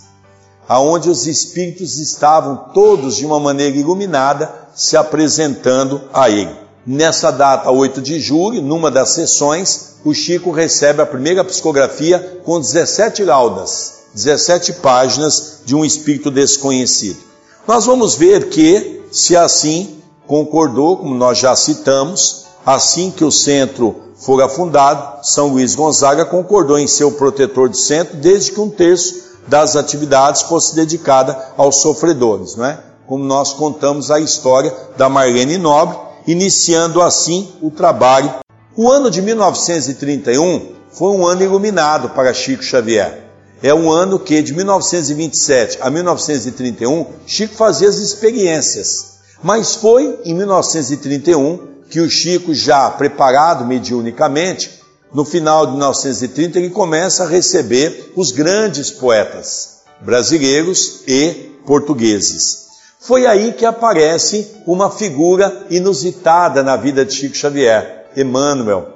[0.67, 6.53] aonde os espíritos estavam todos de uma maneira iluminada se apresentando a ele.
[6.85, 12.59] Nessa data, 8 de julho, numa das sessões, o Chico recebe a primeira psicografia com
[12.59, 17.25] 17 laudas, 17 páginas de um espírito desconhecido.
[17.67, 23.95] Nós vamos ver que, se assim concordou, como nós já citamos, assim que o centro
[24.15, 28.69] for afundado, São Luís Gonzaga concordou em ser o protetor do centro, desde que um
[28.69, 32.87] terço das atividades fosse dedicada aos sofredores, não é?
[33.07, 38.31] como nós contamos a história da Marlene Nobre, iniciando assim o trabalho.
[38.75, 43.26] O ano de 1931 foi um ano iluminado para Chico Xavier.
[43.61, 49.17] É um ano que, de 1927 a 1931, Chico fazia as experiências.
[49.41, 54.77] Mas foi em 1931 que o Chico, já preparado mediunicamente,
[55.13, 62.67] no final de 1930, ele começa a receber os grandes poetas brasileiros e portugueses.
[62.99, 68.89] Foi aí que aparece uma figura inusitada na vida de Chico Xavier, Emmanuel.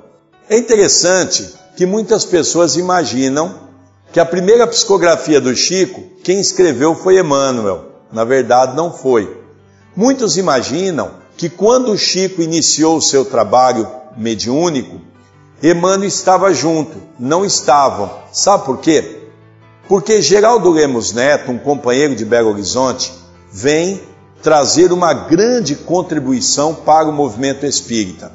[0.49, 3.70] É interessante que muitas pessoas imaginam
[4.11, 7.85] que a primeira psicografia do Chico, quem escreveu foi Emmanuel.
[8.11, 9.41] Na verdade, não foi.
[9.95, 14.99] Muitos imaginam que quando o Chico iniciou o seu trabalho mediúnico,
[15.63, 16.97] Emmanuel estava junto.
[17.17, 18.11] Não estavam.
[18.33, 19.29] Sabe por quê?
[19.87, 23.13] Porque Geraldo Lemos Neto, um companheiro de Belo Horizonte,
[23.51, 24.01] vem
[24.43, 28.31] trazer uma grande contribuição para o movimento espírita.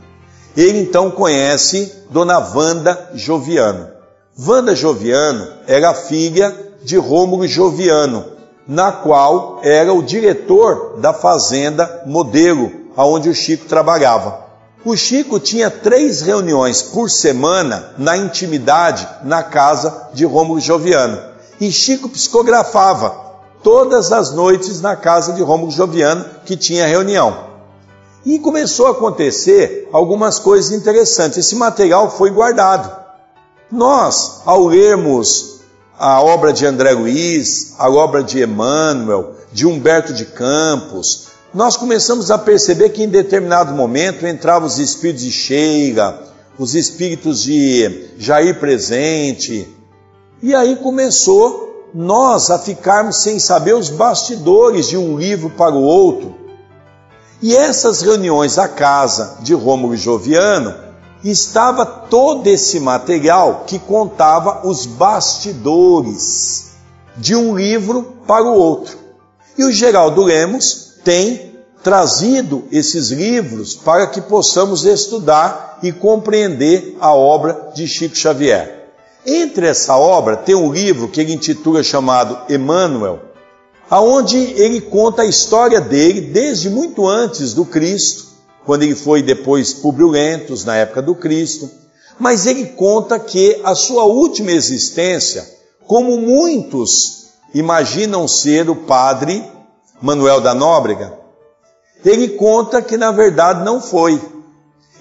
[0.57, 3.96] Ele então conhece Dona Wanda Joviano.
[4.39, 8.23] Wanda Joviano era filha de Rômulo Joviano,
[8.69, 14.45] na qual era o diretor da fazenda modelo, aonde o Chico trabalhava.
[14.85, 21.19] O Chico tinha três reuniões por semana na intimidade na casa de Rômulo Joviano.
[21.59, 23.17] E Chico psicografava
[23.63, 27.47] todas as noites na casa de Rômulo Joviano, que tinha reunião.
[28.23, 31.39] E começou a acontecer algumas coisas interessantes.
[31.39, 33.06] Esse material foi guardado.
[33.71, 35.61] Nós, ao lermos
[35.99, 42.31] a obra de André Luiz, a obra de Emmanuel, de Humberto de Campos, nós começamos
[42.31, 48.61] a perceber que em determinado momento entravam os espíritos de Sheila, os espíritos de Jair
[48.61, 49.69] Presente,
[50.41, 55.83] e aí começou nós a ficarmos sem saber os bastidores de um livro para o
[55.83, 56.35] outro.
[57.43, 60.86] E essas reuniões à casa de Rômulo Joviano
[61.31, 66.73] estava todo esse material que contava os bastidores
[67.17, 68.97] de um livro para o outro.
[69.57, 77.15] E o Geraldo Lemos tem trazido esses livros para que possamos estudar e compreender a
[77.15, 78.91] obra de Chico Xavier.
[79.25, 83.21] Entre essa obra tem um livro que ele intitula chamado Emmanuel,
[83.89, 88.26] aonde ele conta a história dele desde muito antes do Cristo,
[88.67, 91.71] quando ele foi depois Publio Lentos, na época do Cristo.
[92.19, 95.49] Mas ele conta que a sua última existência,
[95.87, 99.45] como muitos imaginam ser o padre
[100.03, 101.15] Manuel da Nóbrega,
[102.05, 104.21] ele conta que na verdade não foi.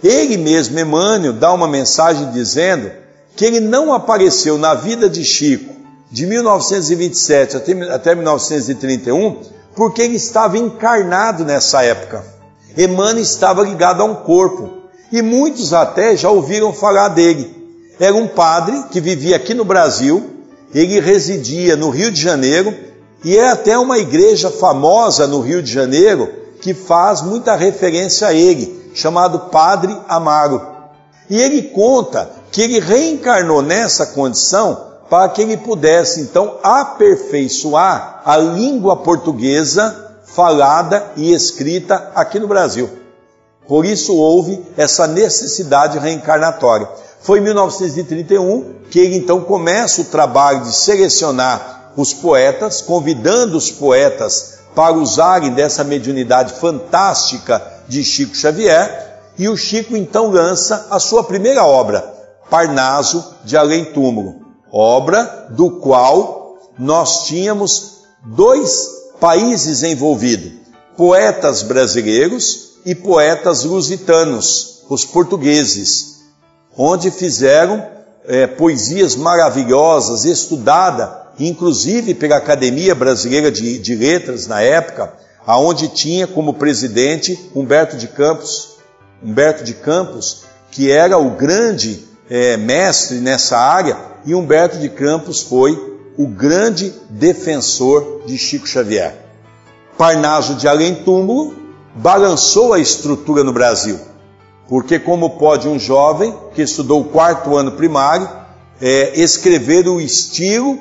[0.04, 2.92] Ele mesmo, Emmanuel, dá uma mensagem dizendo
[3.36, 5.74] que ele não apareceu na vida de Chico
[6.12, 7.58] de 1927
[7.92, 9.42] até 1931
[9.76, 12.35] porque ele estava encarnado nessa época.
[12.78, 14.70] Emmanuel estava ligado a um corpo
[15.12, 17.54] e muitos até já ouviram falar dele.
[18.00, 20.30] Era um padre que vivia aqui no Brasil,
[20.74, 22.74] ele residia no Rio de Janeiro
[23.24, 28.34] e é até uma igreja famosa no Rio de Janeiro que faz muita referência a
[28.34, 30.62] ele, chamado Padre Amaro.
[31.30, 38.38] E ele conta que ele reencarnou nessa condição para que ele pudesse então aperfeiçoar a
[38.38, 40.05] língua portuguesa
[40.36, 42.90] falada e escrita aqui no Brasil.
[43.66, 46.88] Por isso houve essa necessidade reencarnatória.
[47.22, 53.72] Foi em 1931 que ele então começa o trabalho de selecionar os poetas, convidando os
[53.72, 61.00] poetas para usarem dessa mediunidade fantástica de Chico Xavier, e o Chico então lança a
[61.00, 62.14] sua primeira obra,
[62.50, 70.52] Parnaso de Além Túmulo, obra do qual nós tínhamos dois países envolvidos:
[70.96, 76.22] poetas brasileiros e poetas lusitanos, os portugueses,
[76.78, 77.86] onde fizeram
[78.28, 85.14] é, poesias maravilhosas, estudada inclusive pela Academia Brasileira de, de Letras na época,
[85.46, 88.78] aonde tinha como presidente Humberto de Campos,
[89.24, 95.42] Humberto de Campos, que era o grande é, mestre nessa área, e Humberto de Campos
[95.42, 99.16] foi o grande defensor de Chico Xavier.
[99.98, 101.54] Parnaso de Além Túmulo
[101.96, 104.00] balançou a estrutura no Brasil,
[104.68, 108.30] porque como pode um jovem que estudou o quarto ano primário
[108.82, 110.78] é, escrever o estilo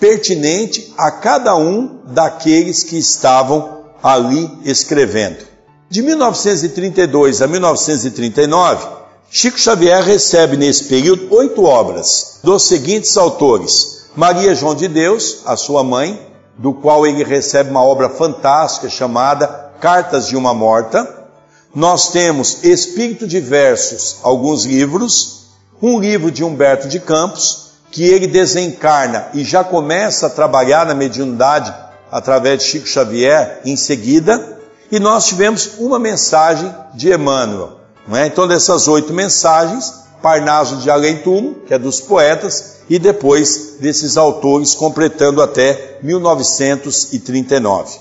[0.00, 5.46] pertinente a cada um daqueles que estavam ali escrevendo.
[5.90, 8.86] De 1932 a 1939,
[9.30, 15.56] Chico Xavier recebe nesse período oito obras dos seguintes autores: Maria João de Deus, a
[15.56, 19.46] sua mãe, do qual ele recebe uma obra fantástica chamada
[19.80, 21.26] Cartas de uma Morta.
[21.74, 25.46] Nós temos Espírito de Versos, alguns livros,
[25.80, 30.94] um livro de Humberto de Campos, que ele desencarna e já começa a trabalhar na
[30.94, 31.72] mediunidade
[32.10, 34.58] através de Chico Xavier em seguida,
[34.90, 37.78] e nós tivemos uma mensagem de Emmanuel.
[38.12, 38.26] É?
[38.26, 44.16] Então, dessas oito mensagens, Parnaso de Além Túmulo, que é dos poetas, e depois desses
[44.16, 47.98] autores, completando até 1939.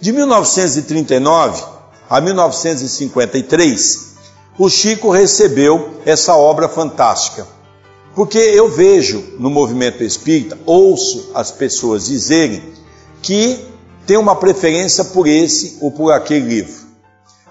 [0.00, 1.62] De 1939
[2.08, 4.14] a 1953,
[4.58, 7.46] o Chico recebeu essa obra fantástica.
[8.14, 12.62] Porque eu vejo no movimento espírita, ouço as pessoas dizerem
[13.20, 13.58] que
[14.06, 16.84] tem uma preferência por esse ou por aquele livro.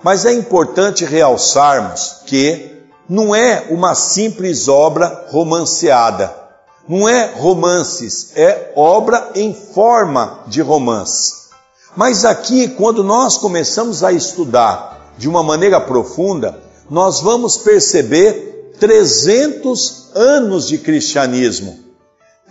[0.02, 2.73] Mas é importante realçarmos que
[3.10, 6.44] não é uma simples obra romanceada.
[6.88, 11.44] Não é romances, é obra em forma de romance.
[11.96, 20.12] Mas aqui, quando nós começamos a estudar de uma maneira profunda, nós vamos perceber 300
[20.14, 21.80] anos de cristianismo.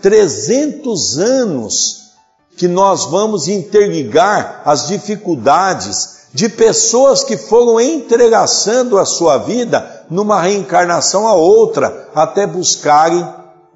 [0.01, 2.03] 300 anos
[2.57, 10.41] que nós vamos interligar as dificuldades de pessoas que foram entrelaçando a sua vida numa
[10.41, 13.27] reencarnação a outra, até buscarem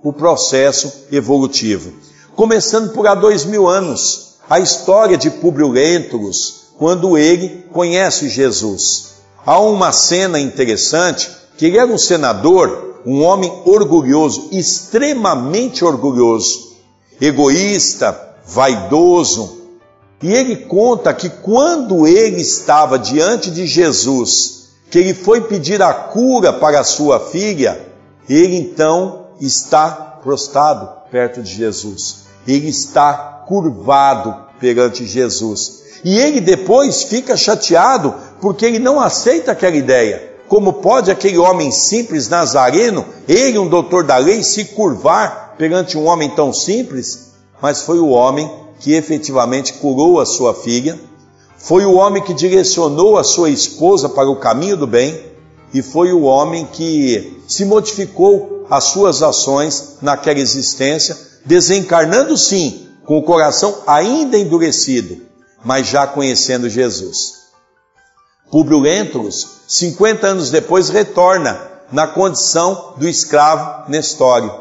[0.03, 1.93] o processo evolutivo.
[2.35, 9.17] Começando por há dois mil anos, a história de Publio Lentulus, quando ele conhece Jesus.
[9.45, 16.77] Há uma cena interessante que ele era um senador, um homem orgulhoso, extremamente orgulhoso,
[17.21, 19.57] egoísta, vaidoso.
[20.23, 24.56] E ele conta que quando ele estava diante de Jesus,
[24.91, 27.87] que ele foi pedir a cura para a sua filha,
[28.29, 29.91] ele então está
[30.23, 32.27] prostrado perto de Jesus.
[32.47, 35.83] Ele está curvado perante Jesus.
[36.05, 40.35] E ele depois fica chateado porque ele não aceita aquela ideia.
[40.49, 46.07] Como pode aquele homem simples nazareno, ele, um doutor da lei, se curvar perante um
[46.07, 47.33] homem tão simples?
[47.61, 50.99] Mas foi o homem que efetivamente curou a sua filha,
[51.59, 55.25] foi o homem que direcionou a sua esposa para o caminho do bem,
[55.73, 63.19] e foi o homem que se modificou as suas ações naquela existência, desencarnando sim, com
[63.19, 65.23] o coração ainda endurecido,
[65.65, 67.47] mas já conhecendo Jesus.
[68.51, 74.53] Publio Lentulus, 50 anos depois, retorna na condição do escravo Nestório.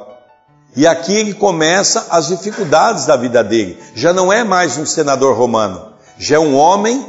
[0.75, 3.81] E aqui ele começa as dificuldades da vida dele.
[3.95, 7.05] Já não é mais um senador romano, já é um homem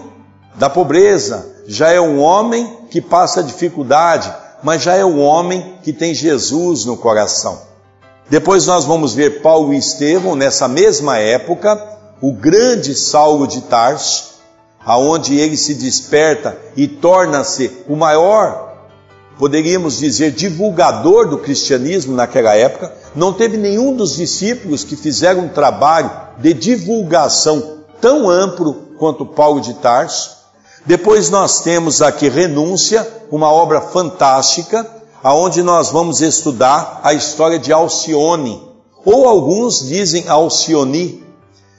[0.55, 4.33] da pobreza, já é um homem que passa dificuldade,
[4.63, 7.61] mas já é um homem que tem Jesus no coração.
[8.29, 11.81] Depois nós vamos ver Paulo e Estevão nessa mesma época,
[12.21, 14.37] o grande Saulo de Tarso,
[14.85, 18.75] aonde ele se desperta e torna-se o maior,
[19.39, 22.93] poderíamos dizer, divulgador do cristianismo naquela época.
[23.15, 29.61] Não teve nenhum dos discípulos que fizeram um trabalho de divulgação tão amplo quanto Paulo
[29.61, 30.37] de Tarso.
[30.85, 34.89] Depois nós temos aqui Renúncia, uma obra fantástica,
[35.23, 38.63] aonde nós vamos estudar a história de Alcione,
[39.05, 41.25] ou alguns dizem Alcione.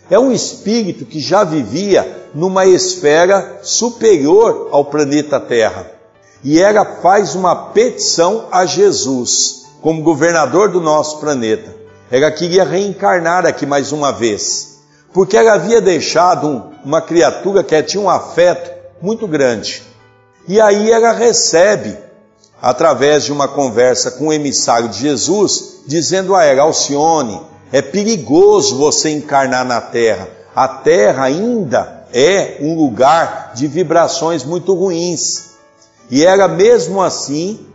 [0.09, 5.89] É um espírito que já vivia numa esfera superior ao planeta Terra.
[6.43, 11.73] E ela faz uma petição a Jesus, como governador do nosso planeta.
[12.11, 14.76] Ela queria reencarnar aqui mais uma vez,
[15.17, 18.69] porque ela havia deixado uma criatura que tinha um afeto
[19.01, 19.81] muito grande.
[20.47, 21.97] E aí ela recebe,
[22.61, 27.41] através de uma conversa com o emissário de Jesus, dizendo a ela: Alcione,
[27.71, 30.29] é perigoso você encarnar na terra.
[30.55, 35.53] A terra ainda é um lugar de vibrações muito ruins.
[36.11, 37.65] E ela mesmo assim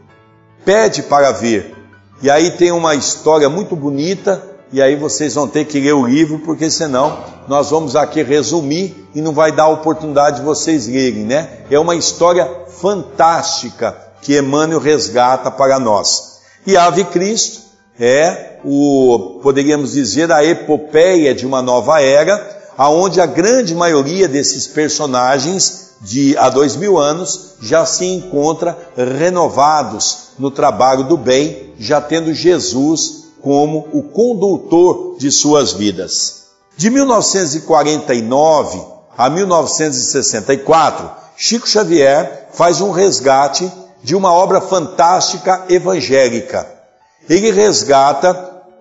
[0.64, 1.74] pede para vir.
[2.22, 4.40] E aí tem uma história muito bonita,
[4.72, 9.06] e aí vocês vão ter que ler o livro, porque senão nós vamos aqui resumir
[9.14, 11.48] e não vai dar oportunidade de vocês lerem, né?
[11.70, 12.48] É uma história
[12.80, 16.40] fantástica que Emmanuel resgata para nós.
[16.66, 17.60] E Ave Cristo
[18.00, 24.66] é o, poderíamos dizer, a epopeia de uma nova era, aonde a grande maioria desses
[24.66, 32.00] personagens de há dois mil anos já se encontra renovados no trabalho do bem, já
[32.00, 36.42] tendo Jesus como o condutor de suas vidas.
[36.76, 38.80] De 1949
[39.16, 43.70] a 1964, Chico Xavier faz um resgate
[44.02, 46.66] de uma obra fantástica evangélica.
[47.28, 48.32] Ele resgata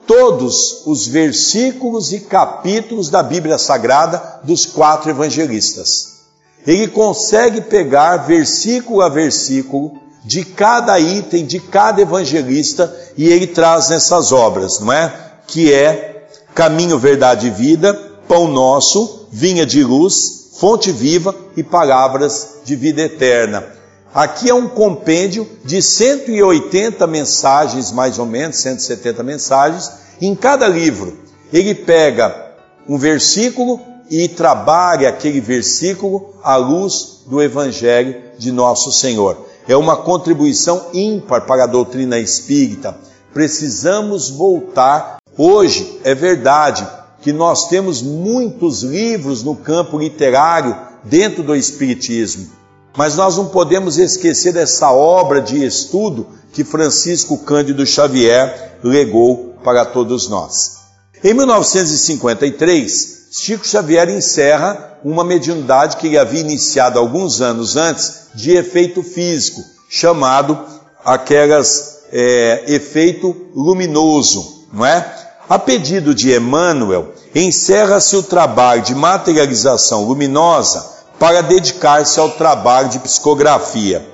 [0.07, 6.21] todos os versículos e capítulos da Bíblia Sagrada dos quatro evangelistas.
[6.65, 13.89] Ele consegue pegar versículo a versículo de cada item de cada evangelista e ele traz
[13.89, 15.13] nessas obras, não é?
[15.47, 17.93] Que é caminho, verdade e vida,
[18.27, 23.65] pão nosso, vinha de luz, fonte viva e palavras de vida eterna.
[24.13, 29.89] Aqui é um compêndio de 180 mensagens, mais ou menos, 170 mensagens.
[30.21, 31.17] Em cada livro,
[31.51, 32.51] ele pega
[32.87, 39.50] um versículo e trabalha aquele versículo à luz do Evangelho de nosso Senhor.
[39.67, 42.97] É uma contribuição ímpar para a doutrina espírita,
[43.33, 45.17] precisamos voltar.
[45.37, 46.87] Hoje é verdade
[47.21, 52.49] que nós temos muitos livros no campo literário dentro do Espiritismo,
[52.97, 59.85] mas nós não podemos esquecer dessa obra de estudo que Francisco Cândido Xavier legou para
[59.85, 60.81] todos nós.
[61.23, 69.01] Em 1953, Chico Xavier encerra uma mediunidade que havia iniciado alguns anos antes de efeito
[69.01, 70.59] físico, chamado
[71.03, 75.09] aquelas é, efeito luminoso, não é?
[75.47, 80.85] A pedido de Emmanuel, encerra-se o trabalho de materialização luminosa
[81.17, 84.05] para dedicar-se ao trabalho de psicografia.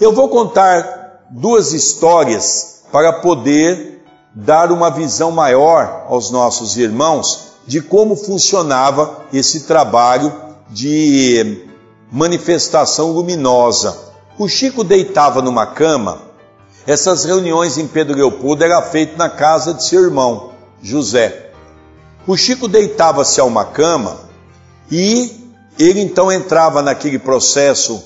[0.00, 7.80] Eu vou contar duas histórias para poder dar uma visão maior aos nossos irmãos de
[7.80, 10.32] como funcionava esse trabalho
[10.70, 11.68] de
[12.10, 13.96] manifestação luminosa.
[14.36, 16.20] O Chico deitava numa cama,
[16.84, 20.50] essas reuniões em Pedro Leopoldo eram feitas na casa de seu irmão,
[20.82, 21.52] José.
[22.26, 24.18] O Chico deitava-se a uma cama
[24.90, 25.48] e
[25.78, 28.02] ele então entrava naquele processo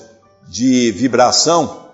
[0.47, 1.87] de vibração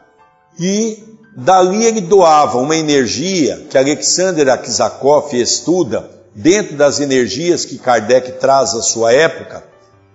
[0.59, 1.01] e
[1.37, 8.73] dali ele doava uma energia que Alexander Akizakov estuda dentro das energias que Kardec traz
[8.73, 9.63] à sua época.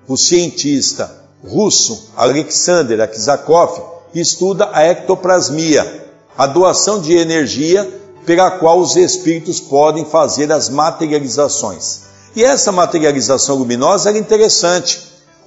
[0.08, 1.10] O cientista
[1.44, 3.80] russo Alexander Akizakov
[4.14, 6.06] estuda a ectoplasmia,
[6.36, 7.88] a doação de energia
[8.24, 12.00] pela qual os espíritos podem fazer as materializações.
[12.34, 15.00] E essa materialização luminosa era interessante.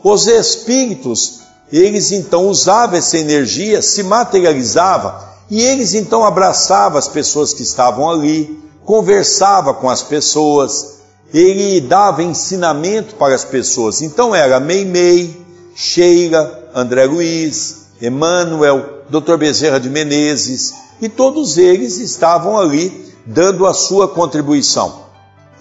[0.04, 1.42] Os espíritos,
[1.72, 5.14] eles então usavam essa energia, se materializavam,
[5.52, 8.58] e eles então abraçavam as pessoas que estavam ali,
[8.90, 14.02] conversava com as pessoas, ele dava ensinamento para as pessoas.
[14.02, 19.38] Então era Meimei, Sheila, André Luiz, Emmanuel, Dr.
[19.38, 25.02] Bezerra de Menezes, e todos eles estavam ali dando a sua contribuição.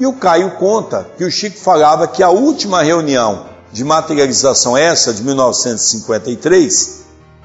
[0.01, 5.12] E o Caio conta que o Chico falava que a última reunião de materialização, essa
[5.12, 7.01] de 1953,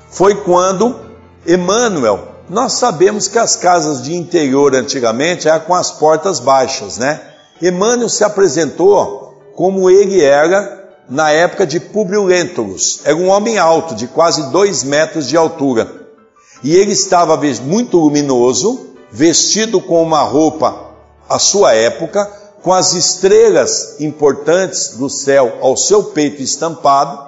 [0.09, 0.95] foi quando
[1.45, 7.21] Emmanuel, nós sabemos que as casas de interior antigamente eram com as portas baixas, né?
[7.61, 13.01] Emmanuel se apresentou como ele era na época de Publio Lentulus.
[13.05, 15.89] Era um homem alto, de quase dois metros de altura.
[16.63, 20.91] E ele estava muito luminoso, vestido com uma roupa
[21.29, 22.25] à sua época,
[22.61, 27.19] com as estrelas importantes do céu ao seu peito estampado,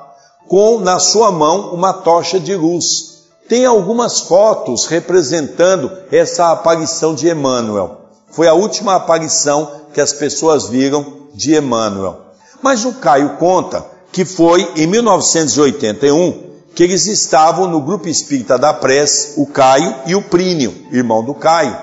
[0.47, 3.14] com na sua mão uma tocha de luz.
[3.47, 8.01] Tem algumas fotos representando essa aparição de Emmanuel.
[8.31, 12.21] Foi a última aparição que as pessoas viram de Emmanuel.
[12.61, 16.43] Mas o Caio conta que foi em 1981
[16.73, 21.33] que eles estavam no grupo espírita da prece, o Caio e o Prínio, irmão do
[21.33, 21.77] Caio.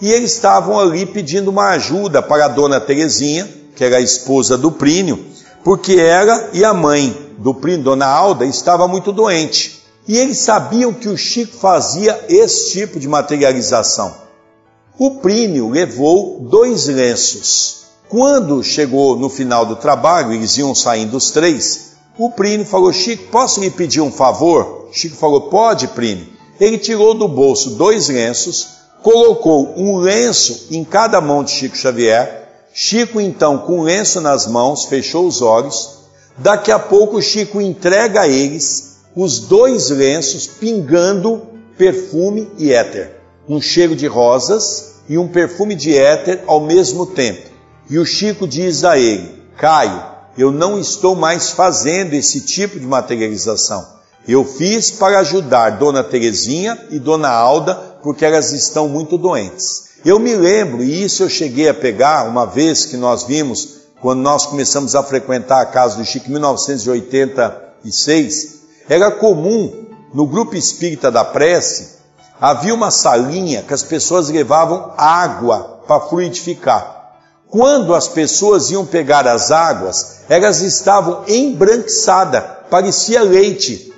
[0.00, 4.58] E eles estavam ali pedindo uma ajuda para a dona Terezinha, que era a esposa
[4.58, 5.24] do Prínio,
[5.64, 9.81] porque ela e a mãe do Prínio, dona Alda, estava muito doente.
[10.06, 14.14] E eles sabiam que o Chico fazia esse tipo de materialização.
[14.98, 17.82] O Prínio levou dois lenços
[18.12, 23.30] quando chegou no final do trabalho, eles iam saindo os três, o Primo falou: Chico,
[23.30, 24.90] posso lhe pedir um favor?
[24.92, 26.26] Chico falou: Pode, Primo.
[26.60, 28.68] Ele tirou do bolso dois lenços,
[29.02, 32.50] colocou um lenço em cada mão de Chico Xavier.
[32.74, 36.00] Chico, então, com o lenço nas mãos, fechou os olhos.
[36.36, 41.42] Daqui a pouco, Chico entrega a eles os dois lenços pingando
[41.76, 43.20] perfume e éter.
[43.48, 47.50] Um cheiro de rosas e um perfume de éter ao mesmo tempo.
[47.90, 50.02] E o Chico diz a ele: Caio,
[50.38, 53.86] eu não estou mais fazendo esse tipo de materialização.
[54.26, 59.92] Eu fiz para ajudar Dona Terezinha e Dona Alda, porque elas estão muito doentes.
[60.04, 64.20] Eu me lembro, e isso eu cheguei a pegar uma vez que nós vimos, quando
[64.20, 71.10] nós começamos a frequentar a casa do Chico em 1986, era comum no grupo espírita
[71.10, 71.96] da prece,
[72.40, 77.00] havia uma salinha que as pessoas levavam água para fluidificar.
[77.48, 83.92] Quando as pessoas iam pegar as águas, elas estavam embranquiçadas, parecia leite.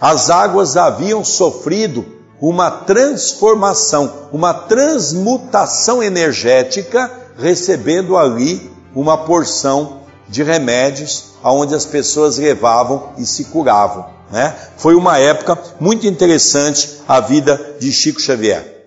[0.00, 2.04] As águas haviam sofrido
[2.40, 13.10] uma transformação, uma transmutação energética, recebendo ali uma porção de remédios aonde as pessoas levavam
[13.18, 14.06] e se curavam.
[14.32, 14.56] Né?
[14.78, 18.86] Foi uma época muito interessante a vida de Chico Xavier.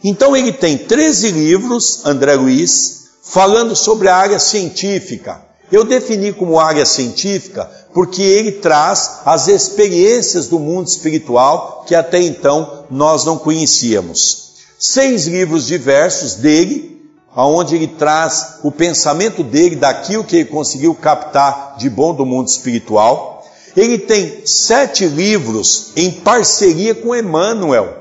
[0.05, 5.41] Então ele tem 13 livros, André Luiz, falando sobre a área científica.
[5.73, 12.21] Eu defini como área científica porque ele traz as experiências do mundo espiritual que até
[12.21, 14.53] então nós não conhecíamos.
[14.79, 16.98] Seis livros diversos dele,
[17.35, 22.49] aonde ele traz o pensamento dele daquilo que ele conseguiu captar de bom do mundo
[22.49, 23.45] espiritual.
[23.77, 27.97] Ele tem sete livros em parceria com Emmanuel.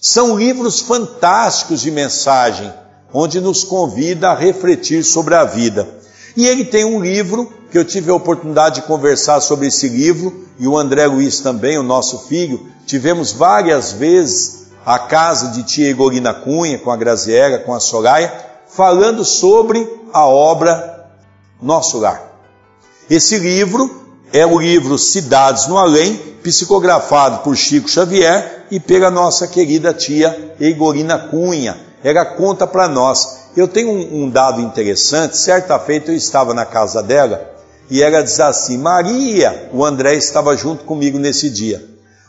[0.00, 2.72] São livros fantásticos de mensagem,
[3.12, 5.88] onde nos convida a refletir sobre a vida.
[6.36, 10.46] E ele tem um livro que eu tive a oportunidade de conversar sobre esse livro,
[10.58, 15.90] e o André Luiz também, o nosso filho, tivemos várias vezes a casa de tia
[15.90, 21.06] Egorina Cunha, com a Graziella, com a Soraya, falando sobre a obra
[21.60, 22.22] Nosso Lar.
[23.10, 29.46] Esse livro é o livro Cidades no Além, psicografado por Chico Xavier e pela nossa
[29.48, 31.76] querida tia Egorina Cunha.
[32.04, 35.36] Ela conta para nós eu tenho um, um dado interessante.
[35.36, 37.50] Certa feita eu estava na casa dela
[37.90, 41.84] e ela diz assim: Maria, o André estava junto comigo nesse dia.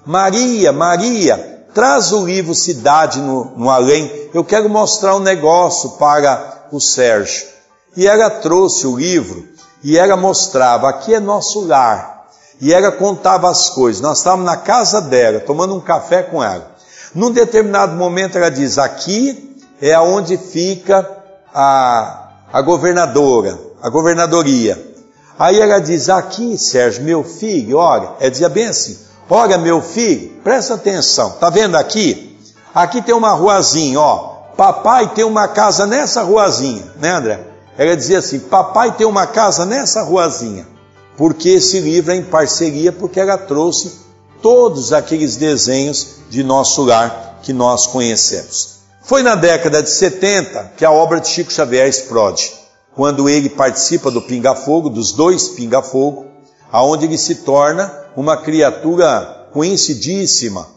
[0.06, 4.30] Maria, Maria, traz o livro Cidade no, no Além.
[4.34, 7.47] Eu quero mostrar um negócio para o Sérgio.
[7.95, 9.47] E ela trouxe o livro
[9.84, 12.28] e ela mostrava: aqui é nosso lar.
[12.61, 14.01] E ela contava as coisas.
[14.01, 16.76] Nós estávamos na casa dela, tomando um café com ela.
[17.15, 21.09] Num determinado momento ela diz: aqui é onde fica
[21.53, 24.89] a, a governadora, a governadoria.
[25.38, 28.97] Aí ela diz: Aqui, Sérgio, meu filho, olha, ela dizia bem assim:
[29.30, 32.38] Olha, meu filho, presta atenção, tá vendo aqui?
[32.74, 34.38] Aqui tem uma ruazinha, ó.
[34.56, 37.40] Papai tem uma casa nessa ruazinha, né, André?
[37.78, 40.68] Ela dizia assim: Papai tem uma casa nessa ruazinha.
[41.16, 44.00] Porque esse livro é em parceria, porque ela trouxe
[44.42, 48.80] todos aqueles desenhos de nosso lar que nós conhecemos.
[49.02, 52.52] Foi na década de 70 que a obra de Chico Xavier explode,
[52.96, 56.26] quando ele participa do Pinga Fogo, dos dois Pinga Fogo,
[56.72, 60.68] aonde ele se torna uma criatura conhecidíssima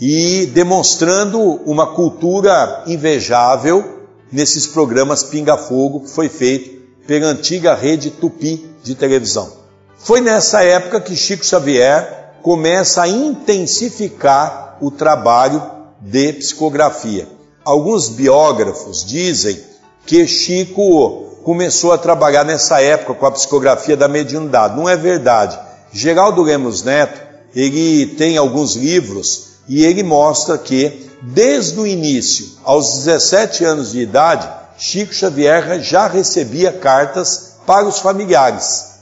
[0.00, 8.10] e demonstrando uma cultura invejável nesses programas Pinga Fogo que foi feito pela antiga rede
[8.10, 9.52] Tupi de televisão.
[9.98, 15.62] Foi nessa época que Chico Xavier começa a intensificar o trabalho
[16.00, 17.28] de psicografia.
[17.64, 19.60] Alguns biógrafos dizem
[20.04, 24.76] que Chico começou a trabalhar nessa época com a psicografia da mediunidade.
[24.76, 25.58] Não é verdade.
[25.92, 27.20] Geraldo Lemos Neto,
[27.54, 34.00] ele tem alguns livros e ele mostra que desde o início, aos 17 anos de
[34.00, 38.92] idade, Chico Xavier já recebia cartas para os familiares.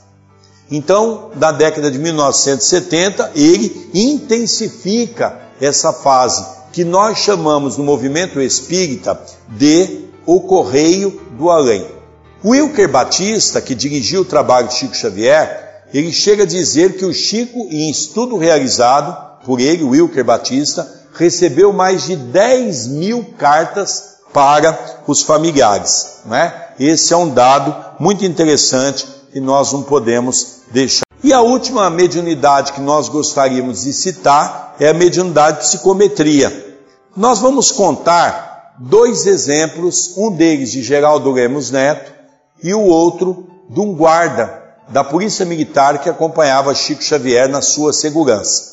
[0.69, 9.19] Então, na década de 1970, ele intensifica essa fase que nós chamamos no movimento espírita
[9.49, 11.85] de o correio do além.
[12.43, 17.13] Wilker Batista, que dirigiu o trabalho de Chico Xavier, ele chega a dizer que o
[17.13, 25.03] Chico, em estudo realizado por ele, Wilker Batista, recebeu mais de 10 mil cartas para
[25.05, 26.21] os familiares.
[26.25, 26.53] Né?
[26.79, 31.03] Esse é um dado muito interessante que nós não podemos deixar.
[31.23, 36.77] E a última mediunidade que nós gostaríamos de citar é a mediunidade psicometria.
[37.15, 42.11] Nós vamos contar dois exemplos, um deles de Geraldo Lemos Neto
[42.63, 47.93] e o outro de um guarda da Polícia Militar que acompanhava Chico Xavier na sua
[47.93, 48.71] segurança.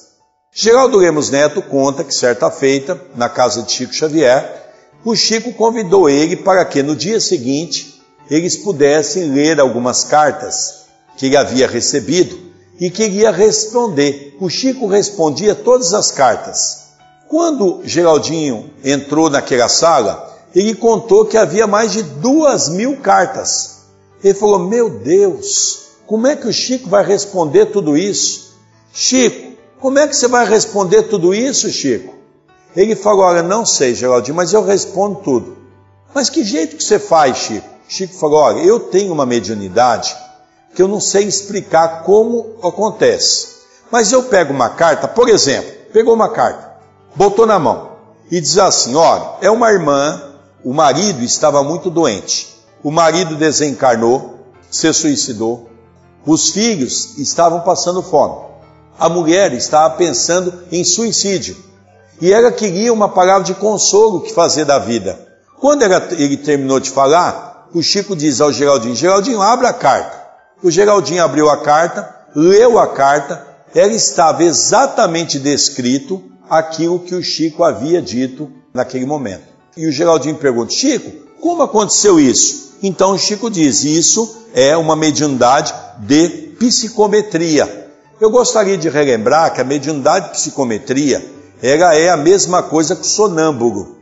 [0.52, 4.70] Geraldo Lemos Neto conta que certa feita, na casa de Chico Xavier,
[5.04, 10.86] o Chico convidou ele para que no dia seguinte eles pudessem ler algumas cartas
[11.16, 12.38] que ele havia recebido
[12.80, 14.36] e queria responder.
[14.40, 16.88] O Chico respondia todas as cartas.
[17.28, 23.82] Quando Geraldinho entrou naquela sala, ele contou que havia mais de duas mil cartas.
[24.22, 28.56] Ele falou: Meu Deus, como é que o Chico vai responder tudo isso?
[28.94, 32.14] Chico, como é que você vai responder tudo isso, Chico?
[32.74, 35.58] Ele falou: Olha, não sei, Geraldinho, mas eu respondo tudo.
[36.14, 37.68] Mas que jeito que você faz, Chico?
[37.86, 40.16] Chico falou: Olha, eu tenho uma mediunidade
[40.74, 43.58] que eu não sei explicar como acontece.
[43.90, 46.72] Mas eu pego uma carta, por exemplo, pegou uma carta,
[47.14, 47.98] botou na mão
[48.30, 50.22] e diz assim: Olha, é uma irmã,
[50.64, 52.48] o marido estava muito doente,
[52.82, 54.38] o marido desencarnou,
[54.70, 55.68] se suicidou,
[56.26, 58.46] os filhos estavam passando fome,
[58.98, 61.56] a mulher estava pensando em suicídio
[62.20, 65.26] e ela queria uma palavra de consolo que fazer da vida.
[65.60, 70.18] Quando ele terminou de falar, o Chico diz ao Geraldinho: Geraldinho, abra a carta.
[70.62, 77.22] O Geraldinho abriu a carta, leu a carta, ela estava exatamente descrito aquilo que o
[77.22, 79.44] Chico havia dito naquele momento.
[79.76, 81.10] E o Geraldinho pergunta: Chico,
[81.40, 82.67] como aconteceu isso?
[82.82, 87.88] Então Chico diz: Isso é uma mediunidade de psicometria.
[88.20, 91.24] Eu gostaria de relembrar que a mediunidade de psicometria
[91.62, 93.98] ela é a mesma coisa que o sonâmbulo.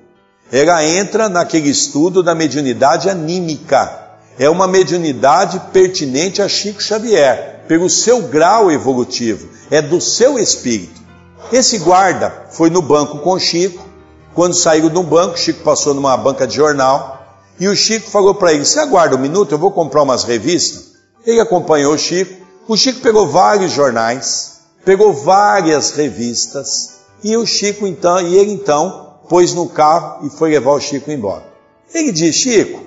[0.52, 4.06] Ela entra naquele estudo da mediunidade anímica
[4.38, 11.00] é uma mediunidade pertinente a Chico Xavier, pelo seu grau evolutivo, é do seu espírito.
[11.50, 13.86] Esse guarda foi no banco com Chico.
[14.34, 17.15] Quando saiu do banco, Chico passou numa banca de jornal
[17.58, 20.96] e o Chico falou para ele: Você aguarda um minuto, eu vou comprar umas revistas.
[21.24, 22.46] Ele acompanhou o Chico.
[22.68, 29.20] O Chico pegou vários jornais, pegou várias revistas e o Chico então, e ele então
[29.28, 31.44] pôs no carro e foi levar o Chico embora.
[31.94, 32.86] Ele disse: Chico,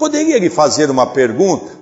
[0.00, 1.72] Poderia lhe fazer uma pergunta?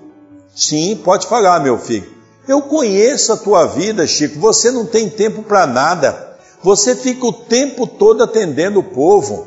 [0.53, 2.13] Sim, pode falar, meu filho.
[2.49, 4.41] Eu conheço a tua vida, Chico.
[4.41, 6.37] Você não tem tempo para nada.
[6.61, 9.47] Você fica o tempo todo atendendo o povo.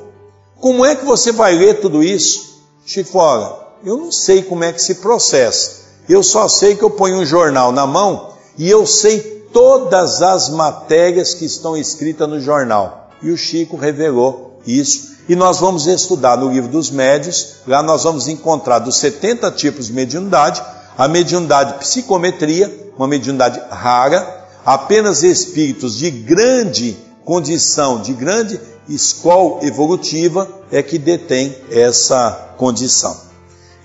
[0.58, 2.51] Como é que você vai ler tudo isso?
[2.86, 5.82] Chico fala, eu não sei como é que se processa.
[6.10, 9.20] Eu só sei que eu ponho um jornal na mão e eu sei
[9.54, 13.10] todas as matérias que estão escritas no jornal.
[13.22, 18.04] E o Chico revelou isso e nós vamos estudar no livro dos médios, lá nós
[18.04, 20.62] vamos encontrar dos 70 tipos de mediunidade,
[20.98, 30.48] a mediunidade psicometria, uma mediunidade rara, apenas espíritos de grande condição, de grande escola evolutiva
[30.72, 33.16] é que detém essa condição.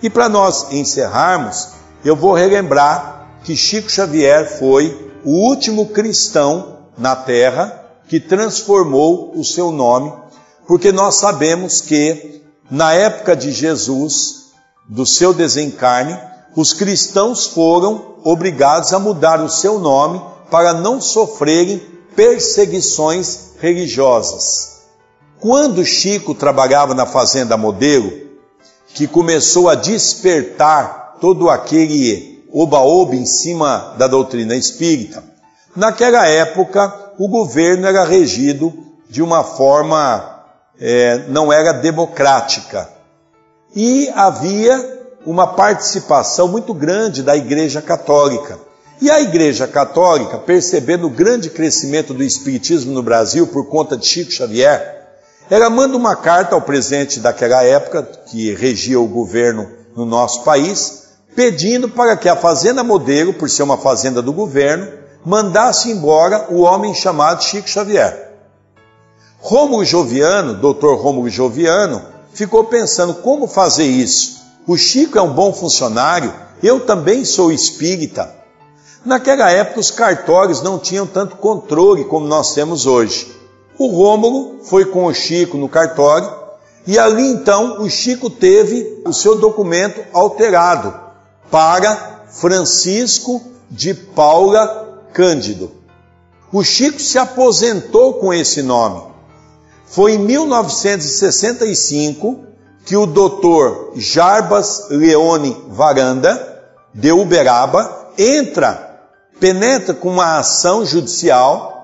[0.03, 1.69] E para nós encerrarmos,
[2.05, 9.45] eu vou relembrar que Chico Xavier foi o último cristão na Terra que transformou o
[9.45, 10.13] seu nome
[10.67, 14.47] porque nós sabemos que na época de Jesus,
[14.89, 16.19] do seu desencarne,
[16.57, 20.21] os cristãos foram obrigados a mudar o seu nome
[20.51, 21.79] para não sofrerem
[22.17, 24.76] perseguições religiosas.
[25.39, 28.13] Quando Chico trabalhava na Fazenda Modelo,
[28.95, 35.23] que começou a despertar todo aquele oba-oba em cima da doutrina espírita,
[35.75, 38.73] naquela época o governo era regido
[39.09, 40.37] de uma forma
[40.81, 42.89] é, não era democrática.
[43.75, 48.59] E havia uma participação muito grande da Igreja Católica.
[49.01, 54.07] E a Igreja Católica, percebendo o grande crescimento do Espiritismo no Brasil por conta de
[54.07, 54.96] Chico Xavier,
[55.49, 61.07] ela manda uma carta ao presidente daquela época, que regia o governo no nosso país,
[61.35, 64.91] pedindo para que a Fazenda Modelo, por ser uma fazenda do governo,
[65.25, 68.33] mandasse embora o homem chamado Chico Xavier.
[69.39, 74.43] Rômulo Joviano, doutor Rômulo Joviano, ficou pensando como fazer isso.
[74.67, 76.33] O Chico é um bom funcionário,
[76.63, 78.35] eu também sou espírita.
[79.05, 83.36] Naquela época os cartórios não tinham tanto controle como nós temos hoje.
[83.79, 86.47] O Rômulo foi com o Chico no cartório
[86.87, 90.95] e ali então o Chico teve o seu documento alterado
[91.51, 95.71] para Francisco de Paula Cândido.
[96.53, 99.03] O Chico se aposentou com esse nome.
[99.85, 102.45] Foi em 1965
[102.85, 106.63] que o doutor Jarbas Leone Varanda,
[106.95, 109.01] de Uberaba, entra,
[109.41, 111.76] penetra com uma ação judicial,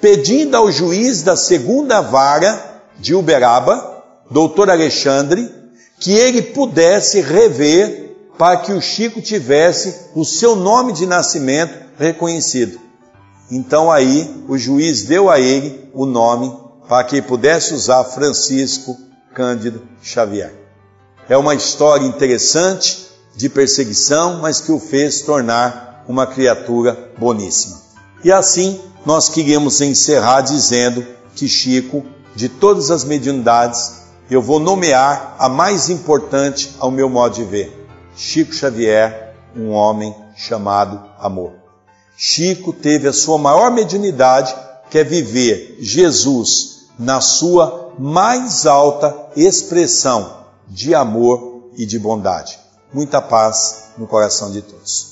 [0.00, 5.50] pedindo ao juiz da segunda vara de Uberaba, doutor Alexandre,
[5.98, 12.80] que ele pudesse rever para que o Chico tivesse o seu nome de nascimento reconhecido.
[13.50, 16.56] Então aí o juiz deu a ele o nome
[16.88, 18.96] para que pudesse usar Francisco
[19.34, 20.54] Cândido Xavier.
[21.28, 27.78] É uma história interessante de perseguição, mas que o fez tornar uma criatura boníssima.
[28.24, 35.34] E assim nós queríamos encerrar dizendo que Chico, de todas as mediunidades, eu vou nomear
[35.38, 37.88] a mais importante ao meu modo de ver.
[38.14, 41.52] Chico Xavier, um homem chamado amor.
[42.16, 44.54] Chico teve a sua maior mediunidade,
[44.90, 52.58] que é viver Jesus na sua mais alta expressão de amor e de bondade.
[52.92, 55.09] Muita paz no coração de todos.